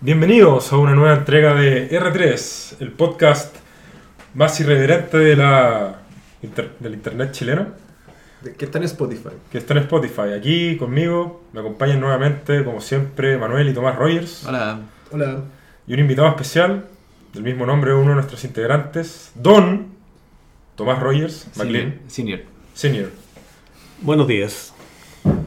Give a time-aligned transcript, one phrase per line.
[0.00, 3.54] Bienvenidos a una nueva entrega de R3, el podcast
[4.34, 5.96] más irreverente de la,
[6.42, 7.66] inter- del internet chileno,
[8.56, 9.30] Que está en Spotify.
[9.50, 10.32] que está en Spotify.
[10.38, 14.46] Aquí conmigo me acompañan nuevamente, como siempre, Manuel y Tomás Rogers.
[14.46, 14.80] Hola.
[15.10, 15.40] Hola.
[15.86, 16.84] Y un invitado especial,
[17.34, 19.88] del mismo nombre uno de nuestros integrantes, Don
[20.76, 22.40] Tomás Rogers, McLean, Senior.
[22.74, 23.10] Senior.
[24.02, 24.72] Buenos días.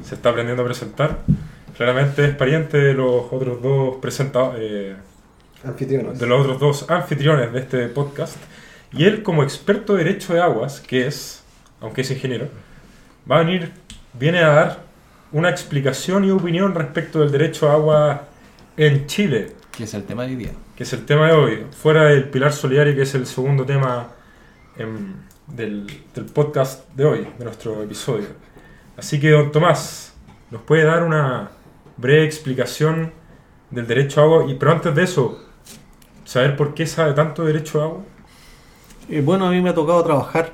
[0.04, 1.20] Se está aprendiendo a presentar.
[1.82, 4.98] Claramente es pariente de los otros dos presentadores.
[5.64, 6.20] Anfitriones.
[6.20, 8.38] de los otros dos anfitriones de este podcast.
[8.94, 11.44] Y él, como experto de derecho de aguas, que es,
[11.80, 12.50] aunque es ingeniero,
[13.30, 13.72] va a venir,
[14.14, 14.84] viene a dar
[15.32, 18.28] una explicación y opinión respecto del derecho a agua
[18.78, 20.52] en Chile, Que es el tema de hoy día.
[20.76, 24.08] que es el tema de hoy, fuera del pilar solidario, que es el segundo tema
[24.78, 25.16] em,
[25.48, 28.28] del, del podcast de hoy, de nuestro episodio.
[28.96, 30.14] Así que, don Tomás,
[30.52, 31.50] ¿nos puede dar una
[32.02, 33.14] breve explicación
[33.70, 34.46] del derecho a agua?
[34.52, 35.40] Y, pero antes de eso,
[36.26, 38.02] saber por qué sabe tanto de derecho a agua.
[39.10, 40.52] Eh, bueno, a mí me ha tocado trabajar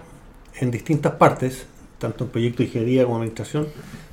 [0.60, 1.66] en distintas partes,
[1.98, 3.68] tanto en proyectos de ingeniería como administración,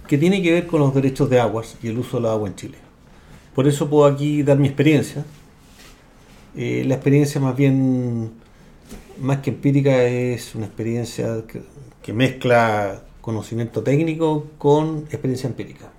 [0.06, 2.54] que tiene que ver con los derechos de aguas y el uso del agua en
[2.54, 2.78] Chile.
[3.54, 5.24] Por eso puedo aquí dar mi experiencia.
[6.56, 8.32] Eh, la experiencia más bien,
[9.18, 11.42] más que empírica, es una experiencia
[12.02, 15.93] que mezcla conocimiento técnico con experiencia empírica.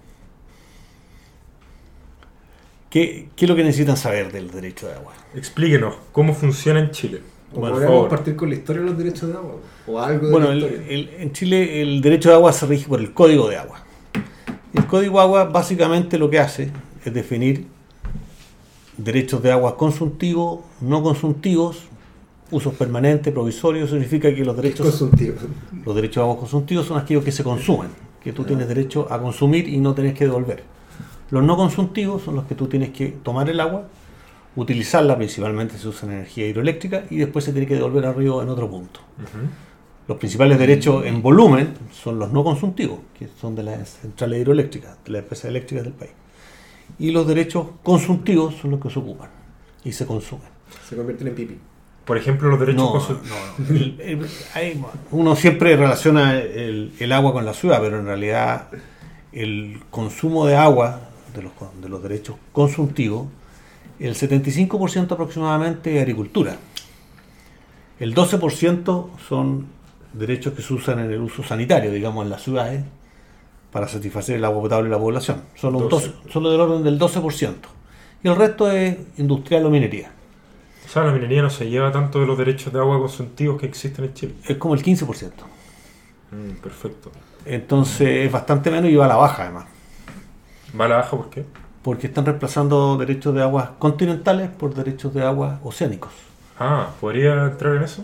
[2.96, 5.12] ¿Qué, ¿Qué es lo que necesitan saber del derecho de agua?
[5.36, 7.20] Explíquenos cómo funciona en Chile.
[7.52, 8.08] O podríamos favor.
[8.10, 9.56] partir con la historia de los derechos de agua.
[9.86, 10.88] O algo de Bueno, la el- historia.
[10.88, 13.84] el- en Chile el derecho de agua se rige por el Código de Agua.
[14.74, 16.72] El Código de Agua básicamente lo que hace
[17.04, 17.66] es definir
[18.96, 21.80] derechos de agua consultivos, no consultivos,
[22.50, 23.90] usos permanentes, provisorios.
[23.90, 25.02] Significa que los derechos,
[25.86, 27.90] los derechos de agua consultivos son aquellos que se consumen,
[28.24, 30.75] que tú tienes derecho a consumir y no tenés que devolver.
[31.32, 33.88] Los no consultivos son los que tú tienes que tomar el agua,
[34.56, 38.42] utilizarla, principalmente se usa en energía hidroeléctrica, y después se tiene que devolver al río
[38.42, 39.00] en otro punto.
[40.08, 44.98] Los principales derechos en volumen son los no consultivos, que son de las centrales hidroeléctricas,
[45.04, 46.12] de las empresas eléctricas del país.
[47.00, 49.30] Y los derechos consultivos son los que se ocupan
[49.84, 50.48] y se consumen.
[50.88, 51.58] Se convierten en pipi.
[52.06, 53.20] Por ejemplo, los derechos No, no,
[53.68, 53.76] no.
[53.76, 58.68] El- el- hay- uno siempre relaciona el, el agua con la ciudad, pero en realidad
[59.32, 61.05] el consumo de agua
[61.36, 63.28] de los, con- de los derechos consultivos,
[64.00, 66.58] el 75% aproximadamente es agricultura.
[68.00, 69.68] El 12% son
[70.14, 72.84] derechos que se usan en el uso sanitario, digamos, en las ciudades,
[73.72, 75.42] para satisfacer el agua potable de la población.
[75.56, 76.08] Solo, un 12.
[76.10, 77.54] 12 solo del orden del 12%.
[78.24, 80.12] Y el resto es industrial o minería.
[80.86, 83.66] O sea, la minería no se lleva tanto de los derechos de agua consultivos que
[83.66, 84.34] existen en Chile.
[84.46, 85.32] Es como el 15%.
[86.32, 87.12] Mm, perfecto.
[87.46, 89.66] Entonces es bastante menos y va a la baja además.
[90.80, 91.46] ¿Va a la baja por qué?
[91.82, 96.12] Porque están reemplazando derechos de aguas continentales por derechos de aguas oceánicos.
[96.60, 98.04] Ah, ¿podría entrar en eso?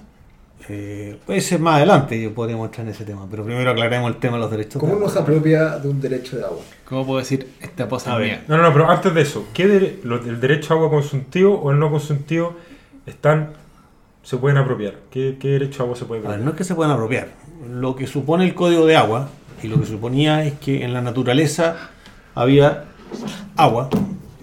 [0.70, 4.18] Eh, ese es más adelante yo podríamos entrar en ese tema, pero primero aclaremos el
[4.18, 5.14] tema de los derechos ¿Cómo de uno agua.
[5.14, 6.60] se apropia de un derecho de agua?
[6.88, 8.44] ¿Cómo puedo decir esta cosa mía?
[8.48, 11.60] No, no, no, pero antes de eso, ¿qué dere- lo- ¿el derecho a agua consultivo
[11.60, 12.54] o el no consultivo
[13.08, 13.54] están,
[14.22, 14.94] se pueden apropiar?
[15.10, 16.46] ¿Qué, qué derecho a agua se puede A ver, apropiar?
[16.46, 17.30] no es que se puedan apropiar.
[17.68, 19.30] Lo que supone el código de agua
[19.64, 21.90] y lo que suponía es que en la naturaleza
[22.42, 22.86] había
[23.56, 23.90] agua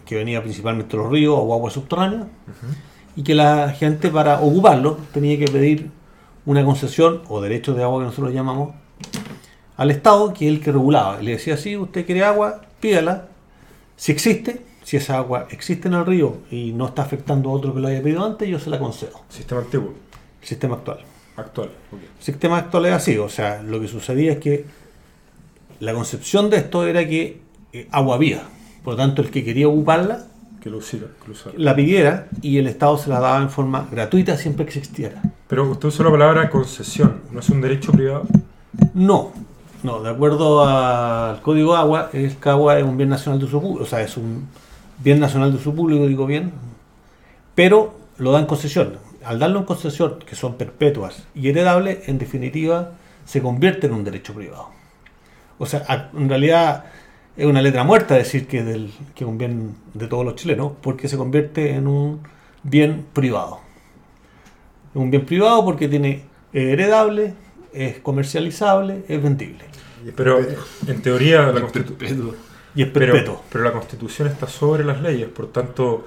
[0.04, 2.28] que venía principalmente de los ríos o agua subterránea
[3.16, 5.91] y que la gente para ocuparlo tenía que pedir
[6.47, 8.75] una concesión o derecho de agua que nosotros llamamos
[9.76, 11.20] al Estado, que es el que regulaba.
[11.20, 13.28] Y le decía, sí, usted quiere agua, pídala.
[13.97, 17.75] Si existe, si esa agua existe en el río y no está afectando a otro
[17.75, 19.20] que lo haya pedido antes, yo se la concedo.
[19.28, 19.94] Sistema antiguo,
[20.41, 21.00] sistema actual.
[21.36, 21.70] actual.
[21.92, 22.00] ok.
[22.19, 24.65] El sistema actual es así, o sea, lo que sucedía es que
[25.80, 28.43] la concepción de esto era que eh, agua había.
[28.83, 30.25] Por lo tanto, el que quería ocuparla,
[30.62, 30.81] Que lo
[31.56, 35.23] la pidiera y el Estado se la daba en forma gratuita siempre que existiera.
[35.47, 38.27] Pero usted usó la palabra concesión, ¿no es un derecho privado?
[38.95, 39.33] No,
[39.83, 43.61] no, de acuerdo al Código de Agua, el agua es un bien nacional de uso
[43.61, 44.49] público, o sea, es un
[44.99, 46.53] bien nacional de uso público, digo bien,
[47.54, 48.97] pero lo dan concesión.
[49.25, 52.92] Al darlo en concesión, que son perpetuas y heredables, en definitiva,
[53.25, 54.71] se convierte en un derecho privado.
[55.59, 56.84] O sea, en realidad
[57.39, 60.73] es una letra muerta decir que, del, que es un bien de todos los chilenos,
[60.83, 62.21] porque se convierte en un
[62.63, 63.61] bien privado.
[64.91, 67.35] Es un bien privado porque tiene es heredable,
[67.73, 69.65] es comercializable, es vendible
[70.07, 70.39] es Pero
[70.87, 72.35] en teoría la, El constitu- perpetuo.
[72.75, 73.43] y es pero, perpetuo.
[73.53, 76.07] pero la constitución está sobre las leyes, por tanto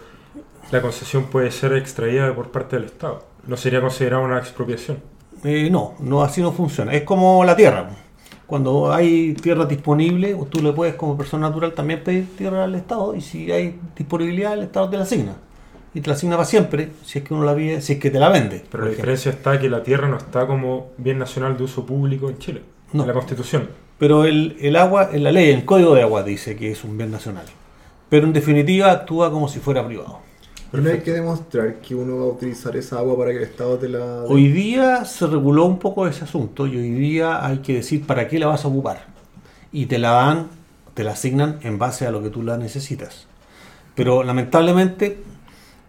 [0.72, 3.26] la concesión puede ser extraída por parte del Estado.
[3.48, 5.00] No sería considerada una expropiación.
[5.44, 6.94] Eh, no, no, así no funciona.
[6.94, 7.90] Es como la tierra.
[8.52, 12.76] Cuando hay tierra disponible, o tú le puedes como persona natural también pedir tierra al
[12.76, 15.38] Estado y si hay disponibilidad el Estado te la asigna.
[15.94, 18.12] Y te la asigna para siempre, si es que uno la pide, si es que
[18.12, 18.62] te la vende.
[18.70, 22.30] Pero la diferencia está que la tierra no está como bien nacional de uso público
[22.30, 22.62] en Chile,
[22.92, 23.04] No.
[23.04, 23.70] en la Constitución.
[23.98, 26.98] Pero el, el agua, en la ley, el código de agua dice que es un
[26.98, 27.46] bien nacional.
[28.10, 30.20] Pero en definitiva actúa como si fuera privado.
[30.74, 33.44] Y no hay que demostrar que uno va a utilizar esa agua para que el
[33.44, 34.24] Estado te la...
[34.24, 38.30] Hoy día se reguló un poco ese asunto y hoy día hay que decir para
[38.30, 39.08] qué la vas a ocupar.
[39.74, 40.48] Y te la dan,
[40.94, 43.28] te la asignan en base a lo que tú la necesitas.
[43.96, 45.22] Pero lamentablemente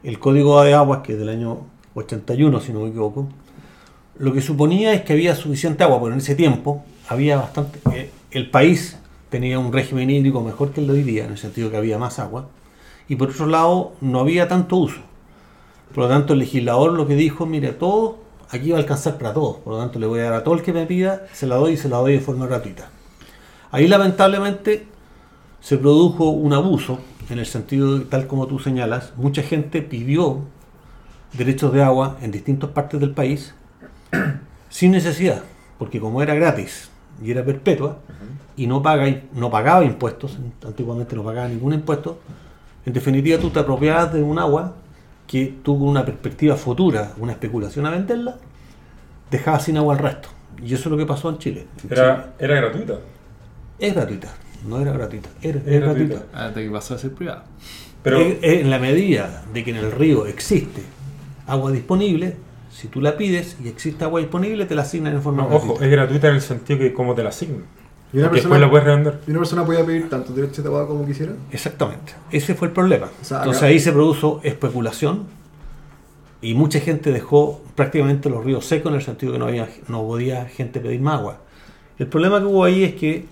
[0.02, 1.60] el código de aguas, que es del año
[1.94, 3.28] 81 si no me equivoco,
[4.18, 7.78] lo que suponía es que había suficiente agua, porque en ese tiempo había bastante...
[7.92, 8.96] eh, el país
[9.30, 11.98] tenía un régimen hídrico mejor que el de hoy día, en el sentido que había
[11.98, 12.48] más agua,
[13.08, 15.00] y por otro lado no había tanto uso.
[15.94, 18.18] Por lo tanto, el legislador lo que dijo, mire, todo
[18.50, 19.56] aquí va a alcanzar para todos.
[19.58, 21.56] Por lo tanto, le voy a dar a todo el que me pida, se la
[21.56, 22.88] doy y se la doy de forma gratuita.
[23.70, 24.86] Ahí lamentablemente
[25.60, 26.98] se produjo un abuso,
[27.30, 30.40] en el sentido de, tal como tú señalas, mucha gente pidió
[31.32, 33.54] derechos de agua en distintas partes del país
[34.68, 35.42] sin necesidad,
[35.78, 36.90] porque como era gratis
[37.22, 37.98] y era perpetua
[38.56, 42.18] y no, paga, no pagaba impuestos, antiguamente no pagaba ningún impuesto,
[42.84, 44.74] en definitiva tú te apropiabas de un agua
[45.26, 48.36] que tuvo una perspectiva futura, una especulación a venderla,
[49.30, 50.28] dejaba sin agua al resto.
[50.62, 51.66] Y eso es lo que pasó en Chile.
[51.84, 52.02] En Chile
[52.38, 52.98] Era, gratuita.
[53.78, 54.34] es gratuita,
[54.66, 55.86] no era gratuita, era, gratuita.
[55.86, 56.22] gratuita.
[56.32, 57.44] Hasta que pasó a ser privada.
[58.02, 60.82] Pero en la medida de que en el río existe
[61.46, 62.36] agua disponible,
[62.70, 65.58] si tú la pides y existe agua disponible, te la asignan en forma no, ojo,
[65.66, 65.84] gratuita.
[65.84, 67.64] es gratuita en el sentido que como te la asignan.
[68.12, 69.20] Y una, después persona, la puedes revender.
[69.26, 71.32] y una persona podía pedir tantos derechos de agua como quisiera.
[71.50, 72.12] Exactamente.
[72.30, 73.06] Ese fue el problema.
[73.20, 75.24] O sea, Entonces acá- ahí se produjo especulación
[76.42, 80.02] y mucha gente dejó prácticamente los ríos secos en el sentido que no, había, no
[80.02, 81.38] podía gente pedir más agua.
[81.98, 83.26] El problema que hubo ahí es que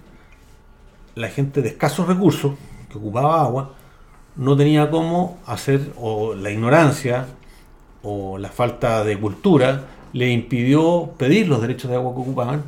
[1.14, 2.52] la gente de escasos recursos,
[2.90, 3.72] que ocupaba agua,
[4.36, 7.26] no tenía cómo hacer, o la ignorancia,
[8.02, 12.62] o la falta de cultura, le impidió pedir los derechos de agua que ocupaban,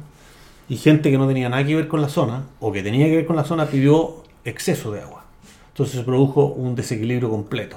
[0.73, 3.17] y gente que no tenía nada que ver con la zona, o que tenía que
[3.17, 5.27] ver con la zona, pidió exceso de agua.
[5.69, 7.77] Entonces se produjo un desequilibrio completo.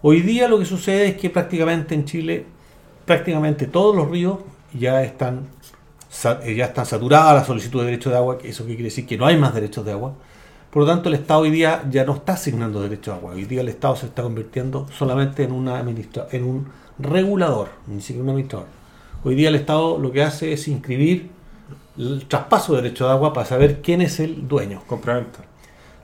[0.00, 2.46] Hoy día lo que sucede es que prácticamente en Chile,
[3.04, 4.38] prácticamente todos los ríos
[4.72, 5.48] ya están,
[6.44, 9.18] eh, ya están saturadas la solicitud de derechos de agua, eso que quiere decir que
[9.18, 10.14] no hay más derechos de agua.
[10.70, 13.34] Por lo tanto, el Estado hoy día ya no está asignando derechos de agua.
[13.34, 16.68] Hoy día el Estado se está convirtiendo solamente en, una en un
[16.98, 18.68] regulador, ni siquiera un administrador.
[19.24, 21.35] Hoy día el Estado lo que hace es inscribir
[21.98, 24.82] el traspaso de derechos de agua para saber quién es el dueño.
[24.86, 25.40] Compra-venta.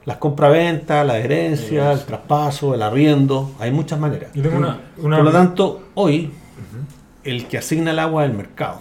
[0.04, 4.32] Las compraventas, la herencia, el traspaso, el arriendo, hay muchas maneras.
[4.34, 6.32] Yo tengo una, una- Por lo tanto, hoy
[7.24, 8.80] el que asigna el agua es el mercado.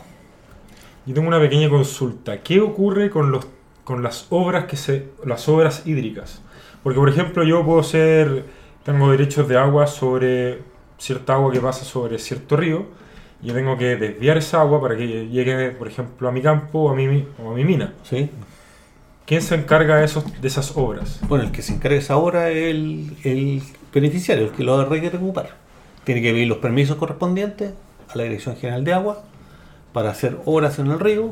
[1.06, 2.40] yo tengo una pequeña consulta.
[2.42, 3.46] ¿Qué ocurre con los
[3.84, 6.42] con las obras que se las obras hídricas?
[6.84, 8.46] Porque por ejemplo, yo puedo ser
[8.84, 10.60] tengo derechos de agua sobre
[10.98, 12.86] cierta agua que pasa sobre cierto río
[13.42, 16.90] yo tengo que desviar esa agua para que llegue, por ejemplo, a mi campo o
[16.90, 17.94] a mi, o a mi mina.
[18.04, 18.30] ¿sí?
[19.26, 21.20] ¿Quién se encarga de, esos, de esas obras?
[21.28, 24.84] Bueno, el que se encarga de esa obra es el, el beneficiario, el que lo
[24.86, 25.50] requiere ocupar.
[26.04, 27.74] Tiene que pedir los permisos correspondientes
[28.10, 29.24] a la Dirección General de Agua
[29.94, 31.32] para hacer obras en el río.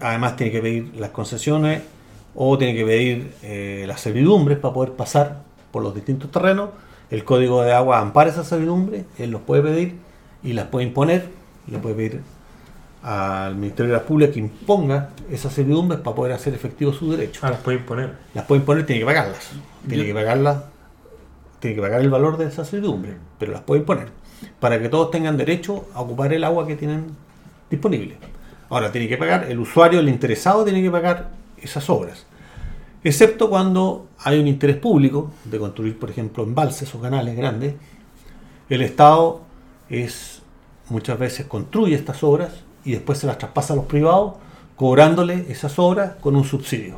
[0.00, 1.82] Además tiene que pedir las concesiones
[2.34, 5.42] o tiene que pedir eh, las servidumbres para poder pasar
[5.72, 6.70] por los distintos terrenos.
[7.10, 10.07] El código de agua ampara esas servidumbres, él los puede pedir
[10.42, 11.26] y las puede imponer.
[11.70, 12.20] Le puede pedir
[13.02, 17.40] al Ministerio de la Pública que imponga esas servidumbres para poder hacer efectivo su derecho
[17.44, 18.14] Ah, las puede imponer.
[18.34, 19.50] las pueden poner, tiene que pagarlas.
[19.86, 20.64] Tiene Yo- que pagarlas,
[21.60, 24.08] tiene que pagar el valor de esa servidumbre, pero las pueden poner.
[24.60, 27.06] Para que todos tengan derecho a ocupar el agua que tienen
[27.70, 28.16] disponible.
[28.70, 31.30] Ahora, tiene que pagar, el usuario, el interesado, tiene que pagar
[31.60, 32.24] esas obras.
[33.02, 37.74] Excepto cuando hay un interés público de construir, por ejemplo, embalses o canales grandes.
[38.68, 39.40] El Estado
[39.90, 40.42] es
[40.88, 44.34] muchas veces construye estas obras y después se las traspasa a los privados,
[44.76, 46.96] cobrándole esas obras con un subsidio.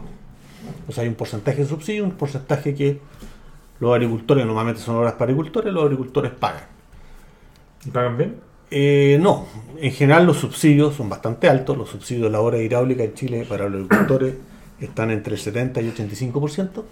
[0.89, 3.01] O sea, hay un porcentaje de subsidio, un porcentaje que
[3.81, 6.65] los agricultores, normalmente son obras para agricultores, los agricultores pagan.
[7.85, 8.37] ¿Y pagan bien?
[8.71, 9.47] Eh, no,
[9.79, 11.77] en general los subsidios son bastante altos.
[11.77, 14.35] Los subsidios de la obra hidráulica en Chile para los agricultores
[14.81, 16.69] están entre el 70 y 85%.
[16.71, 16.85] Eso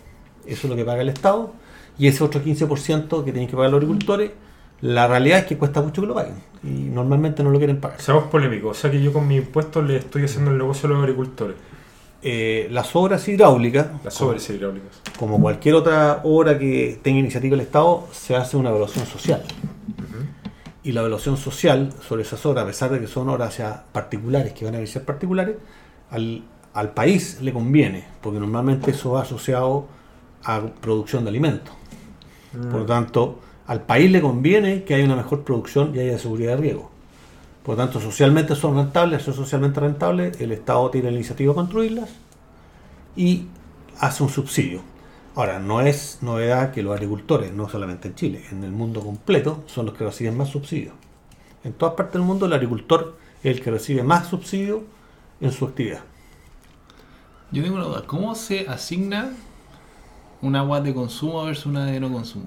[0.46, 1.52] es lo que paga el Estado.
[1.98, 4.30] Y ese otro 15% que tienen que pagar los agricultores,
[4.80, 6.34] la realidad es que cuesta mucho que lo paguen.
[6.62, 8.00] Y normalmente no lo quieren pagar.
[8.00, 8.76] Seamos polémicos.
[8.76, 11.56] O sea que yo con mis impuestos le estoy haciendo el negocio a los agricultores.
[12.20, 15.00] Eh, las obras hidráulicas, Las obras hidráulicas.
[15.18, 19.42] como cualquier otra obra que tenga iniciativa del Estado, se hace una evaluación social.
[20.82, 24.52] Y la evaluación social sobre esas obras, a pesar de que son obras ya particulares,
[24.52, 25.56] que van a ser particulares,
[26.10, 26.42] al,
[26.72, 29.86] al país le conviene, porque normalmente eso va asociado
[30.44, 31.74] a producción de alimentos.
[32.70, 36.52] Por lo tanto, al país le conviene que haya una mejor producción y haya seguridad
[36.52, 36.90] de riego.
[37.62, 41.56] Por lo tanto, socialmente son rentables, son socialmente rentables, el Estado tiene la iniciativa de
[41.56, 42.08] construirlas
[43.14, 43.44] y
[44.00, 44.80] hace un subsidio.
[45.34, 49.62] Ahora, no es novedad que los agricultores, no solamente en Chile, en el mundo completo,
[49.66, 50.94] son los que reciben más subsidios.
[51.62, 54.82] En todas partes del mundo el agricultor es el que recibe más subsidio
[55.42, 56.00] en su actividad.
[57.52, 58.04] Yo tengo una duda.
[58.06, 59.30] ¿Cómo se asigna
[60.40, 62.46] un agua de consumo versus una de no consumo?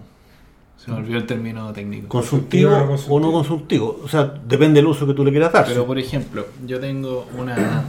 [0.83, 2.07] Se me olvidó el término técnico.
[2.07, 3.85] Consultivo Consultivo o no o consultivo.
[3.85, 4.01] no consultivo.
[4.03, 5.65] O sea, depende del uso que tú le quieras dar.
[5.67, 7.83] Pero por ejemplo, yo tengo una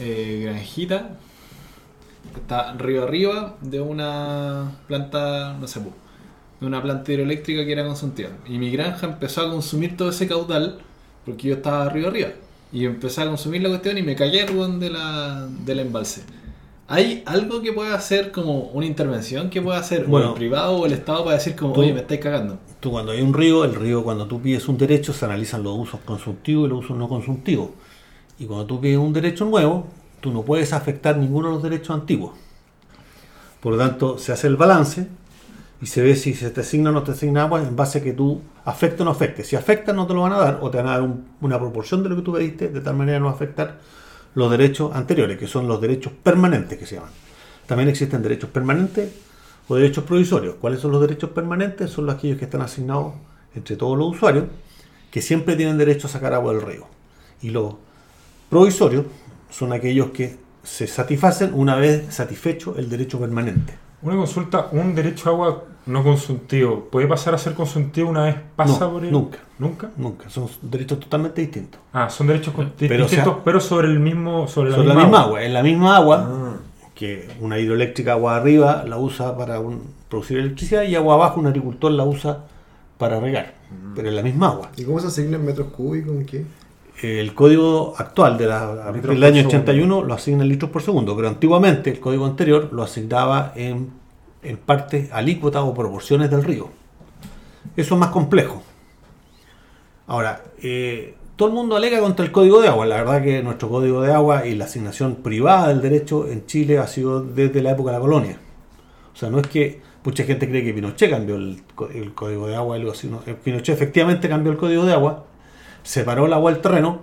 [0.00, 1.16] eh, granjita
[2.34, 5.92] que está río arriba de una planta, no sé, pu,
[6.60, 8.28] de una planta hidroeléctrica que era consumtiva.
[8.46, 10.78] Y mi granja empezó a consumir todo ese caudal
[11.24, 12.28] porque yo estaba río arriba.
[12.70, 16.22] Y empecé a consumir la cuestión y me callé el de la, del embalse.
[16.92, 20.72] ¿Hay algo que pueda hacer como una intervención que pueda hacer o Bueno, el privado
[20.72, 22.58] o el Estado para decir como, tú- oye, me estáis cagando?
[22.80, 25.78] Tú cuando hay un río, el río cuando tú pides un derecho se analizan los
[25.78, 27.70] usos consultivos y los usos no consultivos.
[28.40, 29.86] Y cuando tú pides un derecho nuevo,
[30.20, 32.32] tú no puedes afectar ninguno de los derechos antiguos.
[33.60, 35.06] Por lo tanto, se hace el balance
[35.80, 38.02] y se ve si se te asigna o no te asigna agua en base a
[38.02, 39.44] que tú afecte o no afecte.
[39.44, 41.58] Si afecta no te lo van a dar o te van a dar un- una
[41.58, 43.78] proporción de lo que tú pediste de tal manera no afectar
[44.34, 47.10] los derechos anteriores, que son los derechos permanentes que se llaman.
[47.66, 49.12] También existen derechos permanentes
[49.68, 50.56] o derechos provisorios.
[50.60, 51.90] ¿Cuáles son los derechos permanentes?
[51.90, 53.14] Son los aquellos que están asignados
[53.54, 54.44] entre todos los usuarios,
[55.10, 56.86] que siempre tienen derecho a sacar agua del río.
[57.42, 57.74] Y los
[58.48, 59.06] provisorios
[59.50, 63.74] son aquellos que se satisfacen una vez satisfecho el derecho permanente.
[64.02, 68.36] Una consulta, un derecho a agua no consultivo, ¿puede pasar a ser consultivo una vez
[68.56, 69.12] pasa No, por el...
[69.12, 69.38] nunca.
[69.58, 69.90] ¿Nunca?
[69.96, 71.80] Nunca, son derechos totalmente distintos.
[71.92, 72.68] Ah, son derechos Pero,
[73.04, 74.46] distintos, o sea, pero sobre el mismo...
[74.48, 75.26] Sobre la misma, la misma agua.
[75.28, 75.42] agua.
[75.42, 76.56] Es la misma agua Ah,
[76.94, 81.46] que una hidroeléctrica agua arriba la usa para un- producir electricidad y agua abajo un
[81.46, 82.44] agricultor la usa
[82.98, 83.54] para regar.
[83.94, 84.70] Pero es la misma agua.
[84.76, 86.12] ¿Y cómo se asignan metros cúbicos?
[86.12, 86.44] ¿En qué?
[87.02, 89.48] El código actual de la, del año segundo.
[89.48, 93.88] 81 lo asigna en litros por segundo, pero antiguamente el código anterior lo asignaba en,
[94.42, 96.68] en parte alícuotas o proporciones del río.
[97.76, 98.62] Eso es más complejo.
[100.06, 102.84] Ahora, eh, todo el mundo alega contra el código de agua.
[102.84, 106.78] La verdad que nuestro código de agua y la asignación privada del derecho en Chile
[106.78, 108.38] ha sido desde la época de la colonia.
[109.14, 111.62] O sea, no es que mucha gente cree que Pinochet cambió el,
[112.14, 113.06] código de agua, algo así.
[113.06, 113.22] no.
[113.26, 115.24] Eh, Pinochet efectivamente cambió el código de agua,
[115.82, 117.00] separó el agua del terreno,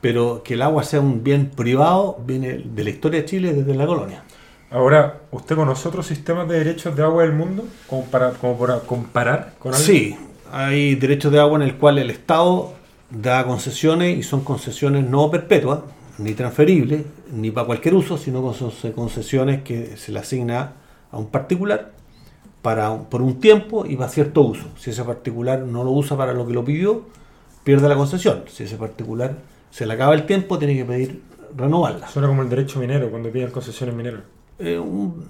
[0.00, 3.74] pero que el agua sea un bien privado viene de la historia de Chile desde
[3.74, 4.22] la colonia.
[4.74, 7.64] Ahora, ¿usted conoce otros sistemas de derechos de agua del mundo?
[7.86, 9.84] Como para, como para comparar con algo.
[9.84, 10.16] Sí,
[10.50, 12.72] hay derechos de agua en el cual el Estado
[13.08, 15.78] da concesiones y son concesiones no perpetuas,
[16.18, 18.42] ni transferibles, ni para cualquier uso, sino
[18.96, 20.72] concesiones que se le asigna
[21.12, 21.92] a un particular
[22.60, 24.64] para por un tiempo y para cierto uso.
[24.76, 27.04] Si ese particular no lo usa para lo que lo pidió,
[27.62, 28.42] pierde la concesión.
[28.48, 29.36] Si ese particular
[29.70, 31.22] se le acaba el tiempo, tiene que pedir
[31.56, 32.08] renovarla.
[32.08, 34.22] Suena como el derecho minero, cuando piden concesiones mineras.
[34.58, 35.28] Eh, un-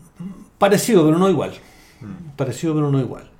[0.59, 1.53] parecido, pero no igual.
[2.37, 3.31] Parecido, pero no igual.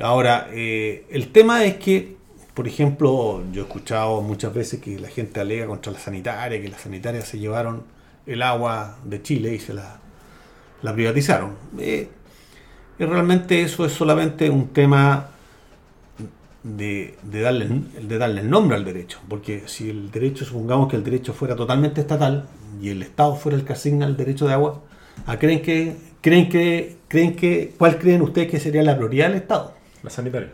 [0.00, 2.16] Ahora, eh, el tema es que,
[2.54, 6.68] por ejemplo, yo he escuchado muchas veces que la gente alega contra la sanitaria, que
[6.68, 7.82] las sanitarias se llevaron
[8.26, 9.98] el agua de Chile y se la,
[10.82, 11.52] la privatizaron.
[11.78, 12.08] Eh,
[12.98, 15.28] y realmente eso es solamente un tema
[16.62, 17.68] de, de darle,
[18.00, 19.18] de darle nombre al derecho.
[19.28, 22.46] Porque si el derecho, supongamos que el derecho fuera totalmente estatal
[22.80, 24.80] y el Estado fuera el que asigna el derecho de agua,
[25.26, 29.38] ¿a creen que, creen que, creen que, cuál creen ustedes que sería la prioridad del
[29.38, 29.74] Estado?
[30.02, 30.50] La sanitaria.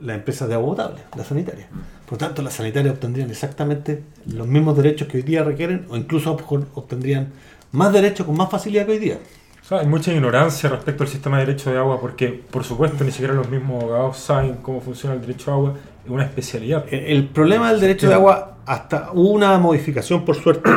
[0.00, 1.68] La empresa de agua potable, la sanitaria.
[2.08, 6.32] Por tanto, las sanitarias obtendrían exactamente los mismos derechos que hoy día requieren, o incluso
[6.74, 7.32] obtendrían
[7.72, 9.18] más derechos con más facilidad que hoy día.
[9.66, 13.02] O sea, hay mucha ignorancia respecto al sistema de derecho de agua porque, por supuesto,
[13.02, 15.74] ni siquiera los mismos abogados saben cómo funciona el derecho a agua.
[16.04, 16.84] Es una especialidad.
[16.88, 20.70] El, el problema del derecho de agua, hasta hubo una modificación, por suerte,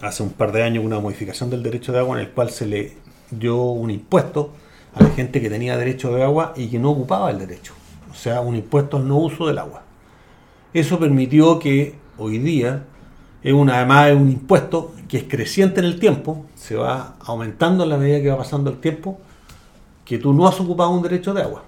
[0.00, 2.66] hace un par de años, una modificación del derecho de agua en el cual se
[2.66, 2.96] le
[3.30, 4.52] dio un impuesto
[4.94, 7.74] a la gente que tenía derecho de agua y que no ocupaba el derecho.
[8.10, 9.82] O sea, un impuesto al no uso del agua.
[10.72, 12.84] Eso permitió que hoy día,
[13.42, 17.84] es una, además es un impuesto que es creciente en el tiempo, se va aumentando
[17.84, 19.18] a la medida que va pasando el tiempo,
[20.04, 21.62] que tú no has ocupado un derecho de agua.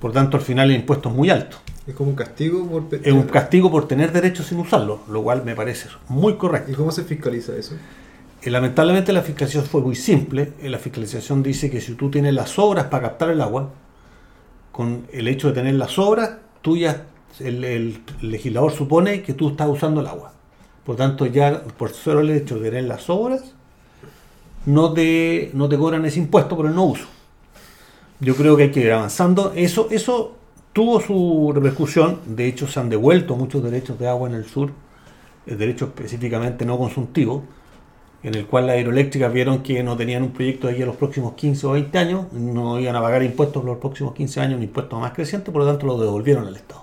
[0.00, 1.56] Por tanto, al final el impuesto es muy alto.
[1.86, 2.84] Es como un castigo por...
[3.02, 6.72] Es un castigo por tener derechos sin usarlo, lo cual me parece muy ¿Y correcto.
[6.76, 7.74] cómo se fiscaliza eso?
[8.42, 10.52] Eh, lamentablemente la fiscalización fue muy simple.
[10.62, 13.70] Eh, La fiscalización dice que si tú tienes las obras para captar el agua,
[14.72, 17.06] con el hecho de tener las obras, tú ya,
[17.40, 20.32] el, el legislador supone que tú estás usando el agua.
[20.84, 23.54] Por tanto, ya por solo el hecho de tener las obras,
[24.66, 27.06] no te, no te cobran ese impuesto por el no uso.
[28.20, 29.52] Yo creo que hay que ir avanzando.
[29.54, 30.36] Eso, eso
[30.72, 32.20] tuvo su repercusión.
[32.26, 34.70] De hecho, se han devuelto muchos derechos de agua en el sur,
[35.46, 37.42] eh, derechos específicamente no consultivos,
[38.22, 40.96] en el cual las hidroeléctricas vieron que no tenían un proyecto de aquí a los
[40.96, 44.56] próximos 15 o 20 años, no iban a pagar impuestos por los próximos 15 años,
[44.58, 46.82] un impuesto más creciente, por lo tanto lo devolvieron al Estado.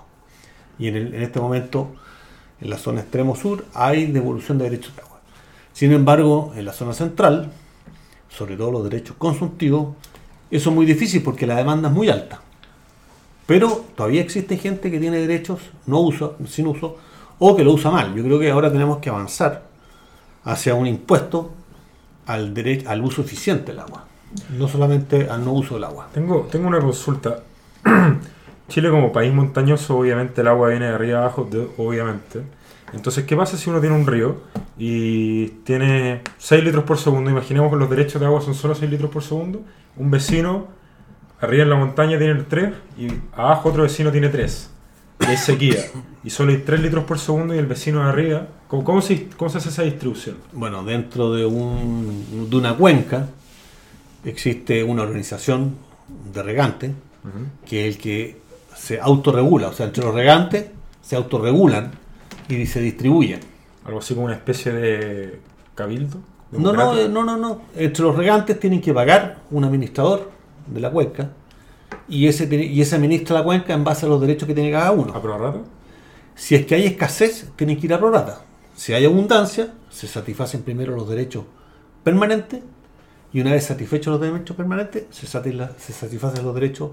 [0.78, 1.88] Y en, el- en este momento,
[2.60, 5.20] en la zona extremo sur, hay devolución de derechos de agua.
[5.72, 7.52] Sin embargo, en la zona central,
[8.28, 9.94] sobre todo los derechos consultivos,
[10.50, 12.40] eso es muy difícil porque la demanda es muy alta.
[13.46, 16.96] Pero todavía existe gente que tiene derechos no uso, sin uso
[17.38, 18.14] o que lo usa mal.
[18.14, 19.62] Yo creo que ahora tenemos que avanzar
[20.44, 21.52] hacia un impuesto
[22.26, 24.04] al, derecho, al uso eficiente del agua,
[24.58, 26.08] no solamente al no uso del agua.
[26.12, 27.42] Tengo, tengo una consulta.
[28.68, 32.42] Chile como país montañoso, obviamente el agua viene de arriba abajo, de- obviamente.
[32.92, 34.42] Entonces, ¿qué pasa si uno tiene un río
[34.78, 37.30] y tiene 6 litros por segundo?
[37.30, 39.62] Imaginemos que los derechos de agua son solo 6 litros por segundo.
[39.96, 40.68] Un vecino
[41.40, 44.70] arriba en la montaña tiene 3 y abajo otro vecino tiene 3.
[45.20, 45.76] Y hay sequía.
[46.24, 48.46] Y solo hay 3 litros por segundo y el vecino de arriba.
[48.68, 50.36] ¿Cómo, cómo se, cómo se hace esa distribución?
[50.52, 53.28] Bueno, dentro de, un, de una cuenca
[54.24, 55.76] existe una organización
[56.32, 56.92] de regantes
[57.66, 58.40] que es el que
[58.74, 60.66] se autorregula, o sea, entre los regantes
[61.02, 61.92] se autorregulan
[62.48, 63.40] y se distribuyen.
[63.84, 65.40] Algo así como una especie de
[65.74, 66.18] cabildo.
[66.52, 67.62] No, no, eh, no, no, no.
[67.76, 70.30] Entre los regantes tienen que pagar un administrador
[70.66, 71.30] de la cuenca
[72.08, 74.92] y ese, y ese administra la cuenca en base a los derechos que tiene cada
[74.92, 75.14] uno.
[75.14, 75.60] ¿A prorrata?
[76.34, 78.42] Si es que hay escasez, tienen que ir a prorata.
[78.74, 81.44] Si hay abundancia, se satisfacen primero los derechos
[82.04, 82.62] permanentes
[83.32, 86.92] y una vez satisfechos los derechos permanentes, se satisfacen los derechos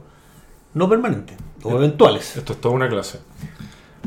[0.73, 2.35] no permanentes o eventuales.
[2.35, 3.19] Esto es toda una clase.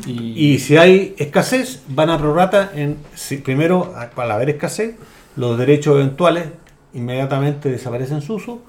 [0.07, 4.97] Y, Y si hay escasez, van a prorata en si- primero, al haber escasez,
[5.37, 6.49] los derechos eventuales
[6.95, 8.61] inmediatamente desaparecen su uso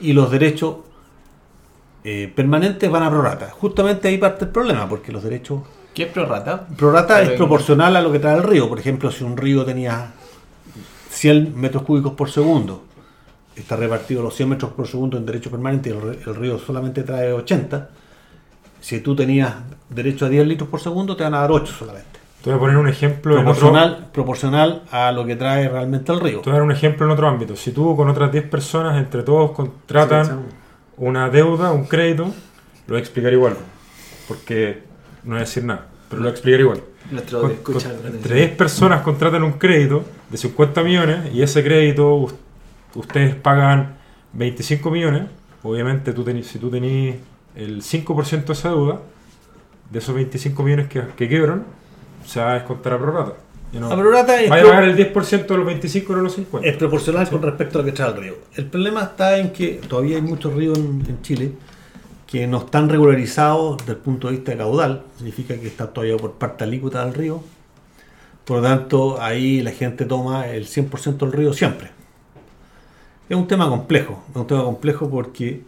[0.00, 0.76] y los derechos
[2.04, 3.50] eh, permanentes van a prorata.
[3.50, 5.62] Justamente ahí parte el problema, porque los derechos
[5.94, 6.66] ¿Qué es prorrata?
[6.76, 8.68] Prorata es proporcional a lo que trae el río.
[8.68, 10.12] Por ejemplo, si un río tenía
[11.08, 12.82] 100 metros cúbicos por segundo,
[13.54, 17.04] está repartido los 100 metros por segundo en derecho permanente y el, el río solamente
[17.04, 17.90] trae 80.
[18.84, 19.54] Si tú tenías
[19.88, 22.18] derecho a 10 litros por segundo, te van a dar 8 solamente.
[22.42, 26.12] Te voy a poner un ejemplo en otro, Proporcional, proporcional a lo que trae realmente
[26.12, 26.40] el río.
[26.40, 27.56] te voy a dar un ejemplo en otro ámbito.
[27.56, 30.40] Si tú con otras 10 personas, entre todos contratan
[30.98, 32.32] una deuda, un crédito, lo
[32.88, 33.56] voy a explicar igual.
[34.28, 34.82] Porque
[35.22, 36.80] no voy a decir nada, pero lo voy a explicar igual.
[37.10, 37.90] Nuestro Con- escucha.
[38.02, 42.34] con- entre 10 personas contratan un crédito de 50 millones y ese crédito us-
[42.94, 43.94] ustedes pagan
[44.34, 45.22] 25 millones.
[45.62, 47.16] Obviamente, tú tení- si tú tenés
[47.56, 49.00] el 5% de esa deuda,
[49.90, 51.64] de esos 25 millones que, que quebran,
[52.26, 53.32] se va a descontar a prorrata.
[53.72, 56.34] Y no- La prorata es, Vaya a pagar el 10% de los 25 no los
[56.34, 56.68] 50.
[56.68, 58.34] es proporcional con respecto a lo que trae el río.
[58.54, 61.52] El problema está en que todavía hay muchos ríos en, en Chile
[62.26, 66.16] que no están regularizados desde el punto de vista de caudal, significa que está todavía
[66.16, 67.42] por parte alícuota del río.
[68.44, 71.90] Por lo tanto, ahí la gente toma el 100% del río siempre.
[73.28, 75.62] Es un tema complejo, es un tema complejo porque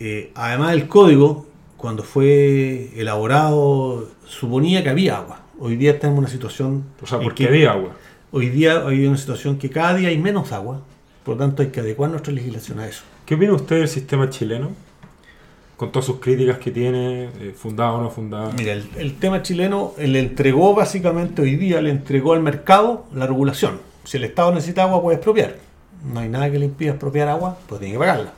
[0.00, 5.40] eh, además el código, cuando fue elaborado, suponía que había agua.
[5.58, 7.90] Hoy día estamos en una situación O sea, porque que- había agua.
[8.32, 10.82] Hoy día hay una situación que cada día hay menos agua,
[11.24, 13.02] por lo tanto hay que adecuar nuestra legislación a eso.
[13.24, 14.70] ¿Qué opina usted del sistema chileno?
[15.76, 18.50] Con todas sus críticas que tiene, eh, fundada o no fundada.
[18.56, 23.26] Mira, el, el tema chileno le entregó básicamente hoy día, le entregó al mercado la
[23.26, 23.80] regulación.
[24.04, 25.56] Si el Estado necesita agua, puede expropiar.
[26.12, 28.32] No hay nada que le impida expropiar agua, pues tiene que pagarla.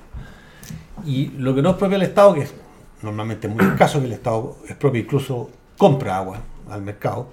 [1.04, 2.54] Y lo que no expropia el Estado, que es
[3.02, 7.28] normalmente muy escaso que el Estado expropie, incluso compra agua al mercado,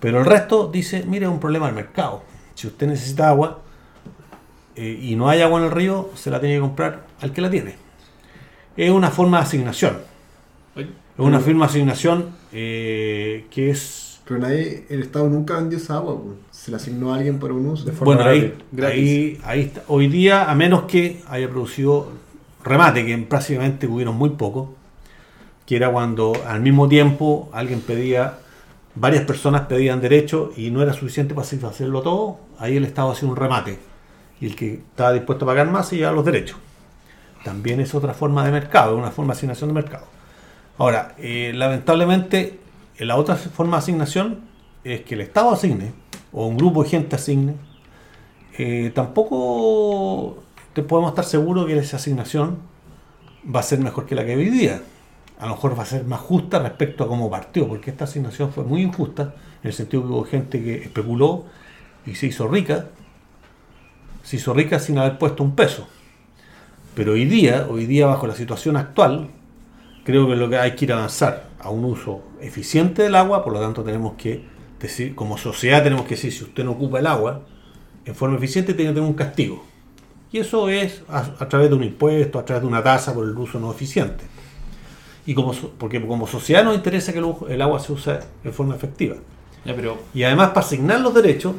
[0.00, 2.22] pero el resto dice, mire, es un problema del mercado.
[2.54, 3.60] Si usted necesita agua
[4.76, 7.40] eh, y no hay agua en el río, se la tiene que comprar al que
[7.40, 7.74] la tiene.
[8.76, 9.96] Es una forma de asignación.
[10.76, 14.20] Es una firma de asignación eh, que es.
[14.26, 16.36] Pero nadie, el Estado nunca vendió esa agua, pues.
[16.50, 17.84] se la asignó a alguien para un uso.
[17.84, 18.64] De forma Bueno, ahí, gratis.
[18.72, 18.98] Gratis.
[18.98, 19.84] ahí, ahí está.
[19.88, 22.10] Hoy día, a menos que haya producido
[22.64, 24.74] remate, que prácticamente hubieron muy poco,
[25.66, 28.38] que era cuando al mismo tiempo alguien pedía,
[28.94, 33.28] varias personas pedían derecho y no era suficiente para satisfacerlo todo, ahí el Estado hacía
[33.28, 33.78] un remate.
[34.40, 36.58] Y el que estaba dispuesto a pagar más se llevaba los derechos.
[37.44, 40.06] También es otra forma de mercado, una forma de asignación de mercado.
[40.78, 42.58] Ahora, eh, lamentablemente,
[42.96, 44.40] eh, la otra forma de asignación
[44.82, 45.92] es que el Estado asigne,
[46.32, 47.54] o un grupo de gente asigne,
[48.56, 50.42] eh, tampoco
[50.74, 52.58] te podemos estar seguros que esa asignación
[53.54, 54.82] va a ser mejor que la que hoy día.
[55.38, 58.52] a lo mejor va a ser más justa respecto a cómo partió, porque esta asignación
[58.52, 61.44] fue muy injusta, en el sentido que hubo gente que especuló
[62.06, 62.86] y se hizo rica,
[64.22, 65.88] se hizo rica sin haber puesto un peso.
[66.94, 69.28] Pero hoy día, hoy día bajo la situación actual,
[70.04, 73.42] creo que lo que hay que ir a avanzar a un uso eficiente del agua,
[73.42, 74.44] por lo tanto tenemos que
[74.80, 77.42] decir, como sociedad tenemos que decir, si usted no ocupa el agua
[78.04, 79.73] en forma eficiente, tiene que tener un castigo.
[80.34, 83.24] Y eso es a, a través de un impuesto, a través de una tasa por
[83.24, 84.24] el uso no eficiente.
[85.26, 88.18] Y como, so- porque como sociedad nos interesa que el, u- el agua se use
[88.42, 89.14] en forma efectiva.
[89.64, 91.54] Ya, pero Y además para asignar los derechos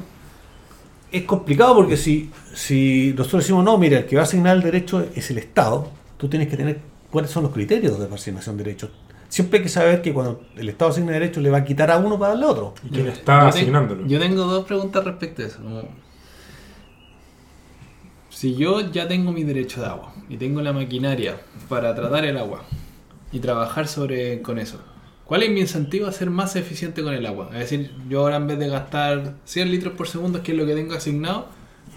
[1.12, 4.62] es complicado porque si, si nosotros decimos, no, mira, el que va a asignar el
[4.64, 8.64] derecho es el Estado, tú tienes que tener cuáles son los criterios de asignación de
[8.66, 8.90] derechos.
[9.30, 11.98] Siempre hay que saber que cuando el Estado asigna derechos le va a quitar a
[11.98, 12.74] uno para darle a otro.
[12.84, 14.02] ¿Y quién está yo asignándolo?
[14.02, 15.60] Tengo, yo tengo dos preguntas respecto a eso.
[18.36, 21.38] Si yo ya tengo mi derecho de agua y tengo la maquinaria
[21.70, 22.64] para tratar el agua
[23.32, 24.80] y trabajar sobre con eso,
[25.24, 27.50] ¿cuál es mi incentivo a ser más eficiente con el agua?
[27.54, 30.66] Es decir, yo ahora en vez de gastar 100 litros por segundo, que es lo
[30.66, 31.48] que tengo asignado,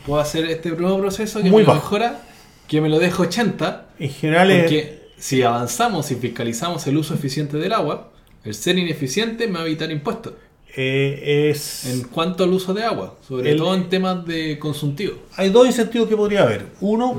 [0.06, 1.80] puedo hacer este nuevo proceso que Muy me bajo.
[1.80, 2.20] mejora,
[2.68, 7.14] que me lo dejo 80 En general es- porque si avanzamos y fiscalizamos el uso
[7.14, 8.12] eficiente del agua,
[8.44, 10.34] el ser ineficiente me va a evitar impuestos.
[10.76, 11.86] Eh, es...
[11.86, 15.14] En cuanto al uso de agua, sobre El- todo en temas de consultivo.
[15.36, 16.66] Hay dos incentivos que podría haber.
[16.80, 17.16] Uno,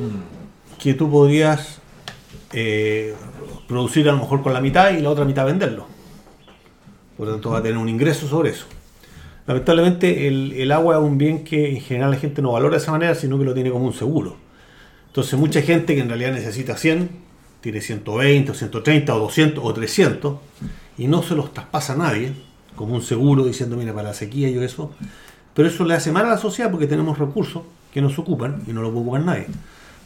[0.77, 1.79] que tú podrías
[2.53, 3.13] eh,
[3.67, 5.87] producir a lo mejor con la mitad y la otra mitad venderlo.
[7.17, 8.65] Por lo tanto, va a tener un ingreso sobre eso.
[9.45, 12.81] Lamentablemente, el, el agua es un bien que en general la gente no valora de
[12.83, 14.37] esa manera, sino que lo tiene como un seguro.
[15.07, 17.09] Entonces, mucha gente que en realidad necesita 100,
[17.61, 20.37] tiene 120, o 130, o 200, o 300,
[20.99, 22.31] y no se los traspasa a nadie,
[22.75, 24.91] como un seguro diciendo, mira, para la sequía y eso.
[25.53, 28.71] Pero eso le hace mal a la sociedad porque tenemos recursos que nos ocupan y
[28.71, 29.47] no lo puede ocupar nadie.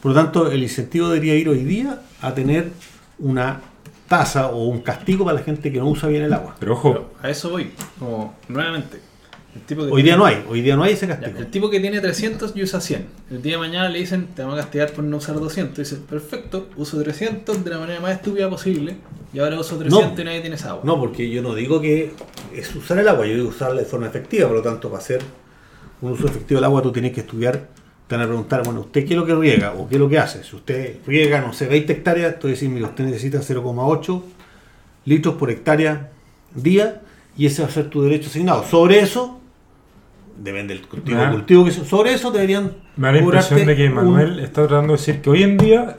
[0.00, 2.72] Por lo tanto, el incentivo debería ir hoy día a tener
[3.18, 3.60] una
[4.08, 6.56] tasa o un castigo para la gente que no usa bien el agua.
[6.58, 9.00] Pero ojo, Pero a eso voy, como nuevamente.
[9.54, 11.38] El tipo que Hoy día no hay, hoy día no hay ese Ya, castigo.
[11.38, 13.06] el tipo que tiene 300 y usa 100.
[13.30, 15.76] El día de mañana le dicen, te vamos a castigar por no usar 200.
[15.78, 18.96] Dice, perfecto, uso 300 de la manera más estúpida posible.
[19.32, 20.82] Y ahora uso 300 y nadie tiene esa agua.
[20.84, 22.12] No, porque yo no digo que
[22.54, 25.20] es usar el agua, yo digo usarla de forma efectiva, por lo tanto, para hacer
[26.00, 27.68] un uso efectivo del agua tú tienes que estudiar,
[28.06, 30.08] te van a preguntar, bueno, ¿usted qué es lo que riega o qué es lo
[30.08, 30.44] que hace?
[30.44, 34.22] Si usted riega, no sé, 20 hectáreas, tú decís, mira, usted necesita 0,8
[35.06, 36.10] litros por hectárea
[36.54, 37.00] día
[37.36, 38.64] y ese va a ser tu derecho asignado.
[38.64, 39.40] Sobre eso,
[40.38, 43.94] depende del cultivo, cultivo que sobre eso deberían me da la impresión de que un-
[43.94, 45.96] Manuel está tratando de decir que hoy en día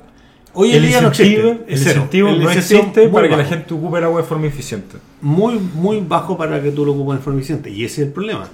[0.57, 1.91] Hoy en el día no incentivo, existe, el cero.
[2.01, 3.49] incentivo El no existe para que la bajo.
[3.49, 4.95] gente ocupe el agua de forma eficiente.
[5.21, 7.69] muy, muy bajo para que tú lo ocupes en forma eficiente.
[7.69, 8.47] Y ese es el problema.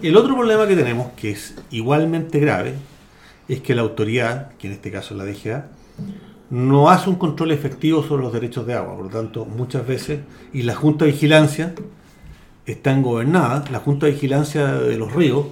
[0.00, 2.74] El otro problema que tenemos, que es igualmente grave,
[3.48, 5.66] es que la autoridad, que en este caso es la DGA,
[6.50, 8.94] no hace un control efectivo sobre los derechos de agua.
[8.94, 10.20] Por lo tanto, muchas veces,
[10.52, 11.74] y la Junta de Vigilancia
[12.66, 15.46] están gobernadas, la Junta de Vigilancia de los ríos,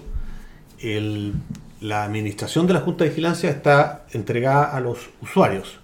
[0.81, 1.35] el-
[1.81, 5.79] la administración de la Junta de Vigilancia está entregada a los usuarios.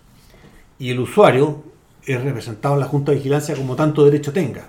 [0.79, 1.63] Y el usuario
[2.07, 4.69] es representado en la Junta de Vigilancia como tanto derecho tenga.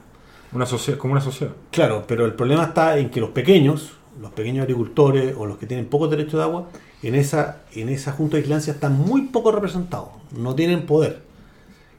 [0.51, 0.65] Una
[0.97, 1.53] como una sociedad.
[1.71, 5.67] Claro, pero el problema está en que los pequeños, los pequeños agricultores o los que
[5.67, 6.69] tienen poco derecho de agua,
[7.03, 11.21] en esa, en esa junta de vigilancia están muy poco representados, no tienen poder.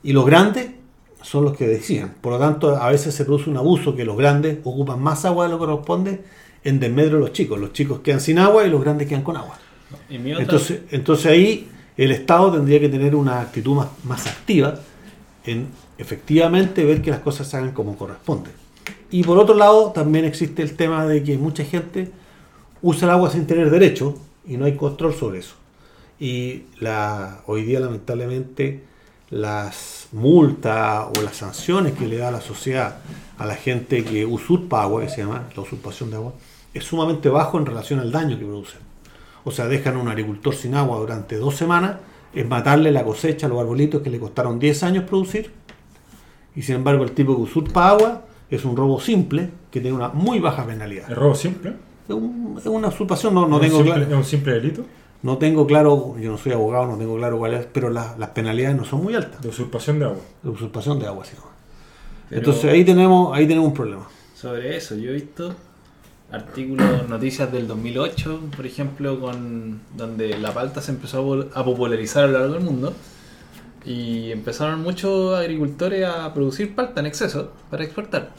[0.02, 0.72] Y los grandes
[1.22, 2.12] son los que deciden.
[2.20, 5.44] Por lo tanto, a veces se produce un abuso que los grandes ocupan más agua
[5.44, 6.20] de lo que corresponde
[6.64, 7.58] en desmedro de los chicos.
[7.58, 9.58] Los chicos quedan sin agua y los grandes quedan con agua.
[10.08, 14.80] Entonces, entonces ahí el Estado tendría que tener una actitud más, más activa
[15.44, 18.50] en efectivamente ver que las cosas se hagan como corresponde.
[19.10, 22.10] Y por otro lado, también existe el tema de que mucha gente
[22.82, 25.54] usa el agua sin tener derecho y no hay control sobre eso.
[26.18, 28.82] Y la, hoy día, lamentablemente,
[29.30, 32.96] las multas o las sanciones que le da la sociedad
[33.38, 36.32] a la gente que usurpa agua, que se llama la usurpación de agua,
[36.74, 38.80] es sumamente bajo en relación al daño que producen.
[39.44, 41.96] O sea, dejan a un agricultor sin agua durante dos semanas,
[42.34, 45.50] es matarle la cosecha a los arbolitos que le costaron 10 años producir.
[46.54, 50.08] Y sin embargo, el tipo que usurpa agua es un robo simple que tiene una
[50.08, 51.08] muy baja penalidad.
[51.08, 51.74] ¿El robo simple?
[52.08, 54.10] Es, un- es una usurpación, no, no ¿Es un tengo simple- claro.
[54.12, 54.84] ¿Es un simple delito?
[55.22, 58.30] No tengo claro, yo no soy abogado, no tengo claro cuál es, pero la- las
[58.30, 59.40] penalidades no son muy altas.
[59.42, 60.20] De usurpación de agua.
[60.42, 61.46] De usurpación de agua, se llama.
[62.28, 64.08] Pero- Entonces ahí tenemos, ahí tenemos un problema.
[64.34, 65.54] Sobre eso, yo he visto
[66.32, 72.26] artículos, noticias del 2008, por ejemplo, con donde la palta se empezó a popularizar a
[72.28, 72.94] lo largo del mundo
[73.84, 78.30] y empezaron muchos agricultores a producir palta en exceso para exportar.